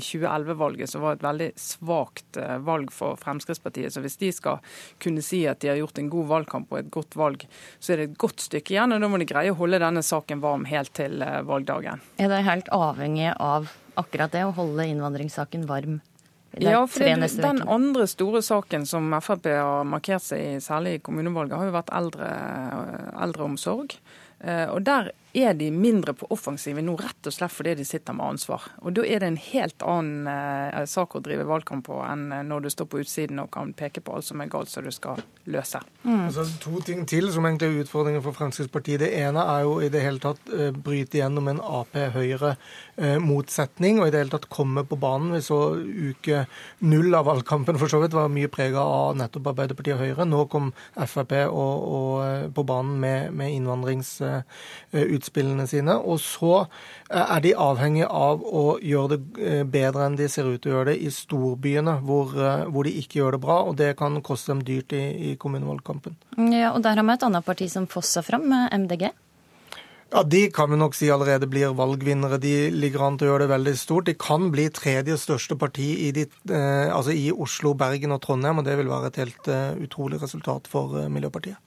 2011-valget, 0.01 0.87
eh, 0.87 0.91
som 0.91 1.05
var 1.05 1.17
et 1.17 1.25
veldig 1.25 1.49
svakt 1.61 2.41
valg 2.67 2.91
for 2.93 3.19
Fremskrittspartiet. 3.21 3.93
Så 3.93 4.03
hvis 4.03 4.19
de 4.21 4.31
skal 4.35 4.61
kunne 5.03 5.23
si 5.25 5.43
at 5.49 5.61
de 5.63 5.71
har 5.71 5.81
gjort 5.81 6.01
en 6.01 6.11
god 6.13 6.31
valgkamp 6.33 6.73
og 6.73 6.81
et 6.81 6.93
godt 6.93 7.17
valg, 7.19 7.47
så 7.79 7.93
er 7.93 8.01
det 8.01 8.09
et 8.11 8.21
godt 8.21 8.43
stykke 8.43 8.75
igjen. 8.75 8.95
Og 8.95 9.03
da 9.03 9.11
må 9.11 9.21
de 9.21 9.29
greie 9.29 9.53
å 9.53 9.59
holde 9.59 9.81
denne 9.83 10.03
saken 10.05 10.43
varm 10.43 10.67
helt 10.69 10.93
til 10.97 11.23
valgdagen. 11.47 12.03
Er 12.21 12.31
det 12.31 12.43
helt 12.47 12.69
avhengig 12.73 13.31
av 13.33 13.71
akkurat 13.97 14.33
det, 14.33 14.45
å 14.45 14.53
holde 14.57 14.85
innvandringssaken 14.91 15.65
varm? 15.69 15.99
Ja, 16.63 16.85
for 16.89 17.05
det, 17.05 17.29
Den 17.41 17.61
andre 17.67 18.07
store 18.07 18.41
saken 18.45 18.85
som 18.89 19.13
Frp 19.21 19.49
har 19.51 19.87
markert 19.87 20.25
seg 20.25 20.41
i, 20.41 20.55
særlig 20.63 20.97
i 20.97 21.03
kommunevalget, 21.03 21.57
har 21.57 21.69
jo 21.69 21.75
vært 21.75 21.93
eldre, 21.97 22.31
eldreomsorg. 23.27 23.97
Eh, 24.39 24.65
og 24.69 24.83
Der 24.85 25.11
er 25.37 25.53
de 25.57 25.69
mindre 25.71 26.13
på 26.17 26.27
offensiven 26.33 26.85
nå, 26.87 26.95
rett 26.99 27.29
og 27.29 27.33
slett 27.33 27.53
fordi 27.53 27.75
de 27.79 27.85
sitter 27.87 28.13
med 28.17 28.25
ansvar. 28.33 28.61
Og 28.81 28.89
Da 28.97 29.01
er 29.05 29.19
det 29.21 29.29
en 29.31 29.39
helt 29.51 29.79
annen 29.85 30.27
eh, 30.31 30.85
sak 30.89 31.15
å 31.15 31.23
drive 31.23 31.45
valgkamp 31.47 31.85
på 31.87 31.95
enn 32.05 32.31
eh, 32.33 32.43
når 32.47 32.59
du 32.65 32.69
står 32.73 32.87
på 32.91 32.99
utsiden 33.03 33.39
og 33.43 33.51
kan 33.53 33.73
peke 33.77 33.99
på 34.01 34.11
alt 34.17 34.27
som 34.27 34.41
er 34.41 34.51
galt 34.51 34.69
som 34.71 34.81
du 34.85 34.91
skal 34.93 35.17
løse. 35.47 35.79
Mm. 36.03 36.25
Altså, 36.27 36.43
to 36.63 36.81
ting 36.85 37.01
til 37.09 37.25
som 37.33 37.45
egentlig 37.47 37.67
er 37.69 37.81
utfordringer 37.83 38.21
for 38.25 38.33
Fremskrittspartiet. 38.37 38.99
Det 39.03 39.11
ene 39.19 39.41
er 39.55 39.61
jo 39.67 39.73
i 39.83 39.93
det 39.93 40.01
hele 40.03 40.21
tatt 40.23 40.41
eh, 40.53 40.73
bryte 40.73 41.17
gjennom 41.21 41.45
en 41.51 41.61
Ap-Høyre-motsetning, 41.61 43.95
eh, 43.97 44.01
og 44.01 44.05
i 44.07 44.11
det 44.13 44.21
hele 44.23 44.33
tatt 44.33 44.53
komme 44.53 44.81
på 44.87 44.95
banen. 45.01 45.35
Vi 45.35 45.41
så 45.45 45.59
uke 45.77 46.37
null 46.85 47.09
av 47.17 47.23
valgkampen 47.29 47.77
for 47.81 47.87
så 47.91 47.97
vidt 48.03 48.17
var 48.17 48.33
mye 48.33 48.49
prega 48.51 48.81
av 48.81 49.09
nettopp 49.19 49.45
Arbeiderpartiet 49.53 49.95
og 49.97 50.03
Høyre. 50.03 50.23
Nå 50.27 50.39
kom 50.51 50.65
Frp 50.97 51.33
og, 51.47 51.75
og, 51.97 52.13
på 52.55 52.61
banen 52.67 52.95
med, 53.01 53.19
med 53.37 53.47
innvandringsutspill 53.55 55.26
utspillene 55.27 55.67
sine. 55.67 55.97
Og 55.99 56.19
så 56.23 56.63
eh, 56.63 57.21
er 57.21 57.43
de 57.43 57.53
avhengig 57.53 58.07
av 58.07 58.41
å 58.41 58.79
gjøre 58.79 59.17
det 59.17 59.43
eh, 59.43 59.63
bedre 59.67 60.07
enn 60.07 60.17
de 60.19 60.29
ser 60.31 60.47
ut 60.47 60.61
til 60.63 60.71
å 60.71 60.79
gjøre 60.79 60.93
det 60.93 60.97
i 61.03 61.11
storbyene, 61.13 61.99
hvor, 62.07 62.33
eh, 62.33 62.65
hvor 62.71 62.87
de 62.87 62.95
ikke 63.01 63.21
gjør 63.21 63.37
det 63.37 63.43
bra. 63.43 63.61
Og 63.67 63.77
det 63.77 63.93
kan 63.99 64.17
koste 64.25 64.53
dem 64.53 64.65
dyrt 64.65 64.95
i, 64.95 65.03
i 65.31 65.37
kommunevalgkampen. 65.39 66.17
Ja, 66.53 66.73
og 66.73 66.83
der 66.85 66.97
har 66.97 67.07
vi 67.07 67.17
et 67.17 67.27
annet 67.27 67.47
parti 67.47 67.69
som 67.71 67.87
fosser 67.91 68.25
fram, 68.25 68.49
MDG. 68.71 69.09
Ja, 70.11 70.23
De 70.23 70.47
kan 70.51 70.71
vi 70.71 70.77
nok 70.79 70.95
si 70.95 71.09
allerede 71.11 71.49
blir 71.51 71.73
valgvinnere. 71.75 72.39
De 72.39 72.69
ligger 72.71 73.03
an 73.03 73.17
til 73.19 73.27
å 73.27 73.33
gjøre 73.33 73.43
det 73.43 73.51
veldig 73.51 73.75
stort. 73.75 74.07
De 74.07 74.15
kan 74.15 74.47
bli 74.53 74.69
tredje 74.71 75.17
største 75.19 75.57
parti 75.59 75.89
i, 76.07 76.13
de, 76.15 76.23
eh, 76.47 76.87
altså 76.95 77.11
i 77.11 77.27
Oslo, 77.31 77.73
Bergen 77.75 78.15
og 78.15 78.21
Trondheim, 78.23 78.61
og 78.61 78.67
det 78.67 78.77
vil 78.79 78.91
være 78.91 79.11
et 79.11 79.19
helt 79.25 79.51
uh, 79.51 79.75
utrolig 79.83 80.21
resultat 80.21 80.69
for 80.71 80.95
uh, 80.95 81.09
Miljøpartiet. 81.11 81.59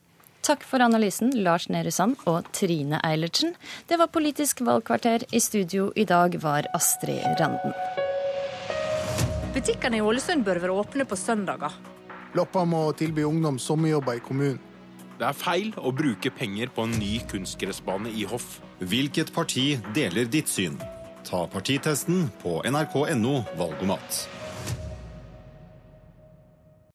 Takk 0.51 0.65
for 0.67 0.83
analysen, 0.83 1.29
Lars 1.45 1.69
Nehru 1.71 1.93
Sand 1.95 2.17
og 2.27 2.49
Trine 2.51 2.97
Eilertsen. 3.07 3.53
Det 3.87 3.95
var 3.95 4.09
Politisk 4.11 4.59
valgkvarter. 4.67 5.23
I 5.31 5.39
studio 5.39 5.93
i 5.95 6.03
dag 6.03 6.35
var 6.43 6.67
Astrid 6.75 7.23
Randen. 7.39 7.71
Butikkene 9.55 10.01
i 10.01 10.03
Ålesund 10.03 10.43
bør 10.43 10.59
være 10.59 10.75
åpne 10.81 11.05
på 11.07 11.15
søndager. 11.15 11.71
Loppa 12.35 12.65
må 12.67 12.81
tilby 12.99 13.23
ungdom 13.29 13.61
sommerjobber 13.63 14.19
i 14.19 14.25
kommunen. 14.27 14.59
Det 15.21 15.29
er 15.29 15.39
feil 15.39 15.71
å 15.79 15.95
bruke 15.95 16.33
penger 16.35 16.75
på 16.75 16.83
en 16.83 16.99
ny 16.99 17.13
kunstgressbane 17.31 18.11
i 18.11 18.27
Hoff. 18.27 18.57
Hvilket 18.83 19.31
parti 19.31 19.77
deler 19.95 20.27
ditt 20.27 20.51
syn? 20.51 20.75
Ta 21.23 21.45
partitesten 21.47 22.27
på 22.43 22.59
nrk.no 22.67 23.37
valgomat. 23.55 24.25